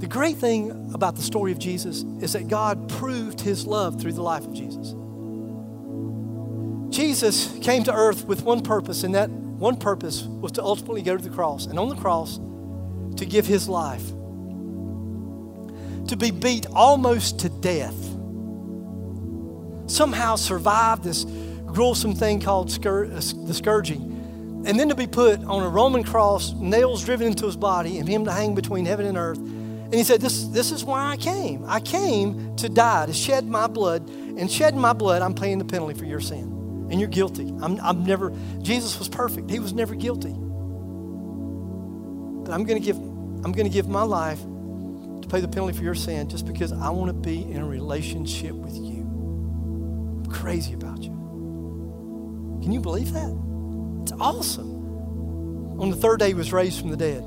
The 0.00 0.06
great 0.06 0.38
thing 0.38 0.90
about 0.94 1.16
the 1.16 1.22
story 1.22 1.52
of 1.52 1.58
Jesus 1.58 2.04
is 2.20 2.32
that 2.32 2.48
God 2.48 2.88
proved 2.88 3.40
his 3.40 3.66
love 3.66 4.00
through 4.00 4.14
the 4.14 4.22
life 4.22 4.46
of 4.46 4.54
Jesus. 4.54 4.94
Jesus 6.88 7.56
came 7.60 7.84
to 7.84 7.92
earth 7.92 8.24
with 8.24 8.42
one 8.42 8.62
purpose, 8.62 9.04
and 9.04 9.14
that 9.14 9.28
one 9.28 9.76
purpose 9.76 10.22
was 10.22 10.52
to 10.52 10.62
ultimately 10.62 11.02
go 11.02 11.16
to 11.16 11.22
the 11.22 11.28
cross. 11.28 11.66
And 11.66 11.78
on 11.78 11.90
the 11.90 11.96
cross, 11.96 12.40
to 13.16 13.26
give 13.26 13.46
his 13.46 13.68
life 13.68 14.10
to 16.10 16.16
be 16.16 16.30
beat 16.30 16.66
almost 16.72 17.38
to 17.40 17.48
death, 17.48 17.96
somehow 19.88 20.36
survive 20.36 21.02
this 21.02 21.24
gruesome 21.66 22.14
thing 22.14 22.40
called 22.40 22.68
uh, 22.84 23.10
the 23.46 23.54
scourging, 23.54 24.64
and 24.66 24.78
then 24.78 24.88
to 24.88 24.94
be 24.94 25.06
put 25.06 25.42
on 25.44 25.62
a 25.62 25.68
Roman 25.68 26.02
cross, 26.02 26.52
nails 26.54 27.04
driven 27.04 27.28
into 27.28 27.46
his 27.46 27.56
body, 27.56 27.98
and 27.98 28.08
him 28.08 28.24
to 28.24 28.32
hang 28.32 28.54
between 28.54 28.84
heaven 28.84 29.06
and 29.06 29.16
earth. 29.16 29.38
And 29.38 29.94
he 29.94 30.04
said, 30.04 30.20
This, 30.20 30.44
this 30.48 30.70
is 30.72 30.84
why 30.84 31.10
I 31.10 31.16
came. 31.16 31.64
I 31.66 31.80
came 31.80 32.54
to 32.56 32.68
die, 32.68 33.06
to 33.06 33.12
shed 33.12 33.46
my 33.46 33.66
blood. 33.66 34.08
And 34.08 34.50
shedding 34.50 34.80
my 34.80 34.92
blood, 34.92 35.22
I'm 35.22 35.34
paying 35.34 35.58
the 35.58 35.64
penalty 35.64 35.94
for 35.94 36.04
your 36.04 36.20
sin. 36.20 36.88
And 36.90 37.00
you're 37.00 37.08
guilty. 37.08 37.48
I'm, 37.60 37.80
I'm 37.80 38.04
never, 38.04 38.32
Jesus 38.62 38.98
was 38.98 39.08
perfect. 39.08 39.50
He 39.50 39.58
was 39.58 39.72
never 39.72 39.94
guilty. 39.94 40.32
But 42.44 42.52
I'm 42.52 42.64
going 42.64 42.80
to 42.80 42.84
give, 42.84 42.96
I'm 42.96 43.52
going 43.52 43.66
to 43.66 43.72
give 43.72 43.88
my 43.88 44.02
life 44.02 44.40
pay 45.30 45.40
the 45.40 45.48
penalty 45.48 45.76
for 45.76 45.84
your 45.84 45.94
sin 45.94 46.28
just 46.28 46.44
because 46.44 46.72
I 46.72 46.90
want 46.90 47.08
to 47.08 47.12
be 47.12 47.42
in 47.50 47.58
a 47.58 47.64
relationship 47.64 48.52
with 48.52 48.74
you. 48.74 49.02
I'm 50.24 50.26
crazy 50.26 50.74
about 50.74 51.02
you. 51.02 51.10
Can 52.62 52.72
you 52.72 52.80
believe 52.80 53.12
that? 53.12 53.30
It's 54.02 54.12
awesome. 54.20 55.80
On 55.80 55.90
the 55.90 55.96
third 55.96 56.18
day, 56.18 56.28
he 56.28 56.34
was 56.34 56.52
raised 56.52 56.80
from 56.80 56.90
the 56.90 56.96
dead. 56.96 57.24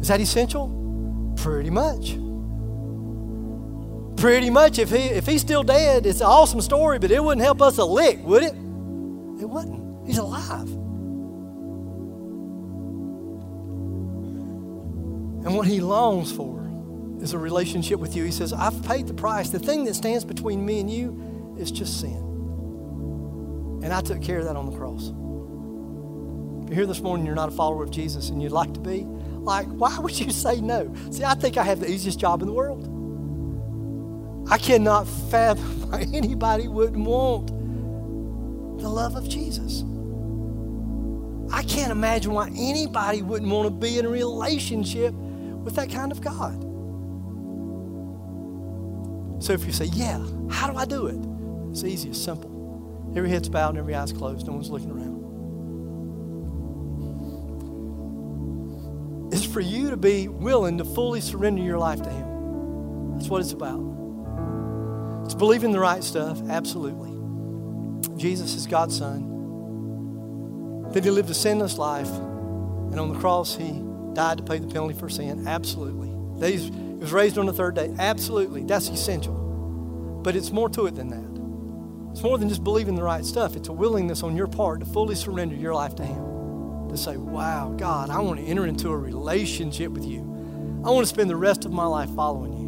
Is 0.00 0.08
that 0.08 0.20
essential? 0.20 1.34
Pretty 1.36 1.70
much. 1.70 2.16
Pretty 4.20 4.50
much. 4.50 4.78
If, 4.78 4.90
he, 4.90 5.04
if 5.04 5.26
he's 5.26 5.40
still 5.40 5.62
dead, 5.62 6.04
it's 6.04 6.20
an 6.20 6.26
awesome 6.26 6.60
story, 6.60 6.98
but 6.98 7.10
it 7.12 7.22
wouldn't 7.22 7.44
help 7.44 7.62
us 7.62 7.78
a 7.78 7.84
lick, 7.84 8.18
would 8.24 8.42
it? 8.42 8.54
It 8.54 9.48
wouldn't. 9.48 10.06
He's 10.06 10.18
alive. 10.18 10.68
And 15.46 15.56
what 15.56 15.66
he 15.66 15.80
longs 15.80 16.32
for 16.32 16.65
is 17.20 17.32
a 17.32 17.38
relationship 17.38 17.98
with 17.98 18.14
you. 18.16 18.24
He 18.24 18.30
says, 18.30 18.52
I've 18.52 18.82
paid 18.84 19.06
the 19.06 19.14
price. 19.14 19.50
The 19.50 19.58
thing 19.58 19.84
that 19.84 19.94
stands 19.94 20.24
between 20.24 20.64
me 20.64 20.80
and 20.80 20.90
you 20.90 21.54
is 21.58 21.70
just 21.70 22.00
sin. 22.00 22.22
And 23.82 23.92
I 23.92 24.00
took 24.00 24.22
care 24.22 24.38
of 24.38 24.44
that 24.44 24.56
on 24.56 24.70
the 24.70 24.76
cross. 24.76 25.12
If 26.64 26.70
you're 26.70 26.76
here 26.76 26.86
this 26.86 27.00
morning, 27.00 27.24
you're 27.24 27.36
not 27.36 27.48
a 27.48 27.52
follower 27.52 27.84
of 27.84 27.90
Jesus 27.90 28.30
and 28.30 28.42
you'd 28.42 28.52
like 28.52 28.74
to 28.74 28.80
be, 28.80 29.06
like, 29.40 29.66
why 29.68 29.98
would 29.98 30.18
you 30.18 30.30
say 30.32 30.60
no? 30.60 30.92
See, 31.10 31.24
I 31.24 31.34
think 31.34 31.56
I 31.56 31.62
have 31.62 31.80
the 31.80 31.90
easiest 31.90 32.18
job 32.18 32.42
in 32.42 32.48
the 32.48 32.54
world. 32.54 32.92
I 34.50 34.58
cannot 34.58 35.06
fathom 35.30 35.64
why 35.90 36.06
anybody 36.12 36.68
wouldn't 36.68 37.04
want 37.04 37.48
the 38.80 38.88
love 38.88 39.16
of 39.16 39.28
Jesus. 39.28 39.84
I 41.52 41.62
can't 41.62 41.92
imagine 41.92 42.32
why 42.32 42.48
anybody 42.48 43.22
wouldn't 43.22 43.50
want 43.50 43.68
to 43.68 43.70
be 43.70 43.98
in 43.98 44.04
a 44.04 44.08
relationship 44.08 45.14
with 45.14 45.76
that 45.76 45.90
kind 45.90 46.10
of 46.10 46.20
God. 46.20 46.65
So 49.38 49.52
if 49.52 49.64
you 49.64 49.72
say, 49.72 49.86
Yeah, 49.86 50.18
how 50.50 50.70
do 50.70 50.76
I 50.76 50.84
do 50.84 51.06
it? 51.06 51.18
It's 51.70 51.84
easy, 51.84 52.10
it's 52.10 52.22
simple. 52.22 53.12
Every 53.14 53.30
head's 53.30 53.48
bowed 53.48 53.70
and 53.70 53.78
every 53.78 53.94
eye's 53.94 54.12
closed, 54.12 54.46
no 54.46 54.52
one's 54.52 54.70
looking 54.70 54.90
around. 54.90 55.16
It's 59.32 59.44
for 59.44 59.60
you 59.60 59.90
to 59.90 59.96
be 59.96 60.28
willing 60.28 60.78
to 60.78 60.84
fully 60.84 61.20
surrender 61.20 61.62
your 61.62 61.78
life 61.78 62.02
to 62.02 62.10
Him. 62.10 63.16
That's 63.16 63.28
what 63.28 63.40
it's 63.40 63.52
about. 63.52 63.80
It's 65.24 65.34
believing 65.34 65.72
the 65.72 65.80
right 65.80 66.02
stuff, 66.04 66.40
absolutely. 66.48 67.12
Jesus 68.16 68.54
is 68.54 68.66
God's 68.66 68.96
Son. 68.96 69.32
That 70.92 71.04
He 71.04 71.10
lived 71.10 71.28
a 71.30 71.34
sinless 71.34 71.76
life, 71.78 72.08
and 72.08 72.98
on 73.00 73.12
the 73.12 73.18
cross, 73.18 73.56
He 73.56 73.82
died 74.14 74.38
to 74.38 74.44
pay 74.44 74.58
the 74.58 74.68
penalty 74.68 74.94
for 74.94 75.08
sin, 75.08 75.46
absolutely. 75.46 76.14
That 76.38 76.52
He 76.96 77.02
was 77.02 77.12
raised 77.12 77.36
on 77.36 77.44
the 77.44 77.52
third 77.52 77.74
day, 77.74 77.94
absolutely. 77.98 78.64
That's 78.64 78.88
essential. 78.88 79.34
But 80.22 80.34
it's 80.34 80.50
more 80.50 80.70
to 80.70 80.86
it 80.86 80.94
than 80.94 81.08
that. 81.08 82.12
It's 82.12 82.22
more 82.22 82.38
than 82.38 82.48
just 82.48 82.64
believing 82.64 82.94
the 82.94 83.02
right 83.02 83.22
stuff, 83.22 83.54
it's 83.56 83.68
a 83.68 83.72
willingness 83.72 84.22
on 84.22 84.34
your 84.34 84.46
part 84.46 84.80
to 84.80 84.86
fully 84.86 85.14
surrender 85.14 85.54
your 85.54 85.74
life 85.74 85.94
to 85.96 86.04
Him. 86.04 86.88
To 86.88 86.96
say, 86.96 87.18
wow, 87.18 87.74
God, 87.76 88.08
I 88.08 88.20
want 88.20 88.40
to 88.40 88.46
enter 88.46 88.64
into 88.66 88.88
a 88.88 88.96
relationship 88.96 89.92
with 89.92 90.06
you. 90.06 90.20
I 90.84 90.90
want 90.90 91.04
to 91.04 91.08
spend 91.08 91.28
the 91.28 91.36
rest 91.36 91.66
of 91.66 91.72
my 91.72 91.84
life 91.84 92.08
following 92.16 92.54
you. 92.54 92.64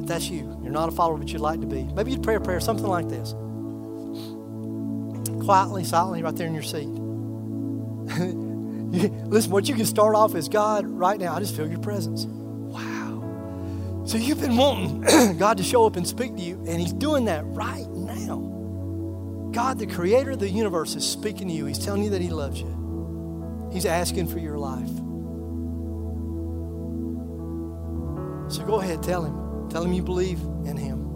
If 0.00 0.06
that's 0.08 0.30
you, 0.30 0.58
you're 0.62 0.72
not 0.72 0.88
a 0.88 0.92
follower, 0.92 1.18
but 1.18 1.30
you'd 1.30 1.42
like 1.42 1.60
to 1.60 1.66
be. 1.66 1.84
Maybe 1.84 2.12
you'd 2.12 2.22
pray 2.22 2.36
a 2.36 2.40
prayer, 2.40 2.60
something 2.60 2.86
like 2.86 3.10
this. 3.10 3.32
Quietly, 5.44 5.84
silently, 5.84 6.22
right 6.22 6.34
there 6.34 6.46
in 6.46 6.54
your 6.54 6.62
seat. 6.62 6.88
Listen, 8.92 9.50
what 9.50 9.68
you 9.68 9.74
can 9.74 9.86
start 9.86 10.14
off 10.14 10.34
is 10.34 10.48
God, 10.48 10.86
right 10.86 11.18
now, 11.18 11.34
I 11.34 11.40
just 11.40 11.56
feel 11.56 11.66
your 11.66 11.80
presence. 11.80 12.26
Wow. 12.26 14.04
So 14.06 14.18
you've 14.18 14.40
been 14.40 14.56
wanting 14.56 15.36
God 15.38 15.56
to 15.56 15.62
show 15.62 15.86
up 15.86 15.96
and 15.96 16.06
speak 16.06 16.36
to 16.36 16.42
you, 16.42 16.62
and 16.66 16.78
He's 16.78 16.92
doing 16.92 17.24
that 17.24 17.42
right 17.46 17.88
now. 17.88 19.50
God, 19.52 19.78
the 19.78 19.86
creator 19.86 20.32
of 20.32 20.40
the 20.40 20.48
universe, 20.48 20.94
is 20.94 21.08
speaking 21.08 21.48
to 21.48 21.54
you. 21.54 21.64
He's 21.64 21.78
telling 21.78 22.02
you 22.02 22.10
that 22.10 22.20
He 22.20 22.28
loves 22.28 22.60
you, 22.60 23.70
He's 23.72 23.86
asking 23.86 24.26
for 24.26 24.38
your 24.38 24.58
life. 24.58 24.90
So 28.52 28.62
go 28.66 28.80
ahead, 28.80 29.02
tell 29.02 29.24
Him. 29.24 29.70
Tell 29.70 29.82
Him 29.82 29.94
you 29.94 30.02
believe 30.02 30.38
in 30.66 30.76
Him. 30.76 31.08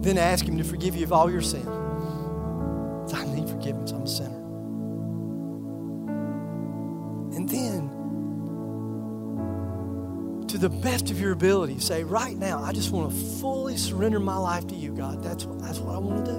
Then 0.00 0.16
ask 0.16 0.46
Him 0.46 0.56
to 0.56 0.64
forgive 0.64 0.96
you 0.96 1.04
of 1.04 1.12
all 1.12 1.30
your 1.30 1.42
sin. 1.42 1.81
The 10.62 10.70
best 10.70 11.10
of 11.10 11.20
your 11.20 11.32
ability, 11.32 11.80
say, 11.80 12.04
right 12.04 12.36
now, 12.36 12.62
I 12.62 12.72
just 12.72 12.92
want 12.92 13.10
to 13.10 13.18
fully 13.40 13.76
surrender 13.76 14.20
my 14.20 14.36
life 14.36 14.64
to 14.68 14.76
you, 14.76 14.94
God. 14.94 15.20
That's 15.20 15.44
what, 15.44 15.58
that's 15.58 15.80
what 15.80 15.96
I 15.96 15.98
want 15.98 16.24
to 16.24 16.30
do. 16.30 16.38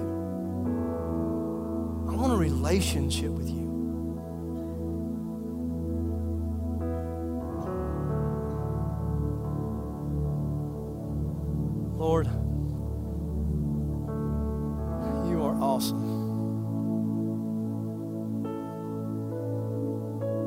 I 2.10 2.16
want 2.16 2.32
a 2.32 2.36
relationship 2.36 3.30
with 3.30 3.50
you. 3.50 3.64
Lord, 11.98 12.26
you 15.28 15.42
are 15.42 15.60
awesome. 15.60 16.22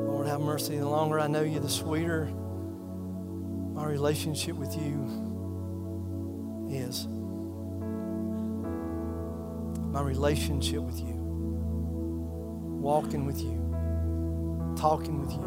Lord, 0.08 0.26
have 0.26 0.40
mercy. 0.40 0.78
The 0.78 0.88
longer 0.88 1.20
I 1.20 1.28
know 1.28 1.42
you, 1.42 1.60
the 1.60 1.68
sweeter 1.68 2.28
my 3.78 3.86
relationship 3.86 4.56
with 4.56 4.74
you 4.76 5.06
is. 6.68 7.06
My 9.92 10.02
relationship 10.02 10.80
with 10.80 10.98
you. 10.98 11.14
Walking 12.80 13.24
with 13.24 13.40
you. 13.40 14.74
Talking 14.76 15.20
with 15.20 15.30
you. 15.30 15.44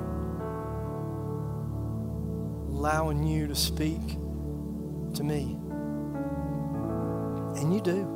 Allowing 2.74 3.28
you 3.28 3.48
to 3.48 3.56
speak 3.56 4.00
to 5.16 5.24
me. 5.26 5.58
And 7.60 7.74
you 7.74 7.82
do. 7.82 8.08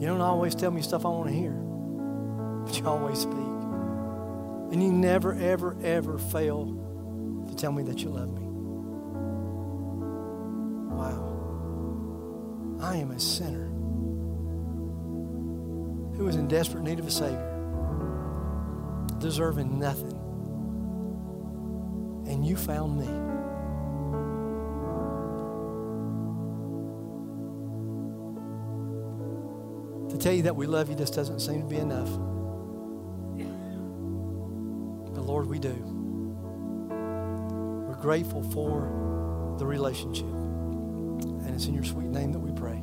You 0.00 0.08
don't 0.08 0.20
always 0.20 0.56
tell 0.56 0.72
me 0.72 0.82
stuff 0.82 1.06
I 1.06 1.10
want 1.10 1.28
to 1.28 1.34
hear, 1.34 1.52
but 1.52 2.76
you 2.76 2.88
always 2.88 3.20
speak. 3.20 3.36
And 4.72 4.82
you 4.82 4.90
never, 4.90 5.32
ever, 5.34 5.76
ever 5.80 6.18
fail 6.18 6.85
tell 7.56 7.72
me 7.72 7.82
that 7.84 8.00
you 8.00 8.10
love 8.10 8.32
me. 8.32 8.46
Wow. 10.94 12.78
I 12.80 12.96
am 12.96 13.10
a 13.10 13.18
sinner 13.18 13.66
who 16.16 16.28
is 16.28 16.36
in 16.36 16.48
desperate 16.48 16.82
need 16.82 16.98
of 16.98 17.06
a 17.06 17.10
Savior, 17.10 17.52
deserving 19.18 19.78
nothing. 19.78 20.12
And 22.26 22.44
you 22.44 22.56
found 22.56 22.98
me. 22.98 23.06
To 30.10 30.18
tell 30.18 30.32
you 30.32 30.42
that 30.42 30.56
we 30.56 30.66
love 30.66 30.88
you 30.88 30.94
just 30.96 31.14
doesn't 31.14 31.40
seem 31.40 31.62
to 31.62 31.68
be 31.68 31.76
enough. 31.76 32.10
But 35.14 35.24
Lord, 35.24 35.46
we 35.46 35.58
do. 35.58 35.95
Grateful 38.06 38.44
for 38.44 39.56
the 39.58 39.66
relationship. 39.66 40.28
And 40.28 41.50
it's 41.52 41.66
in 41.66 41.74
your 41.74 41.82
sweet 41.82 42.06
name 42.06 42.30
that 42.30 42.38
we 42.38 42.52
pray. 42.52 42.80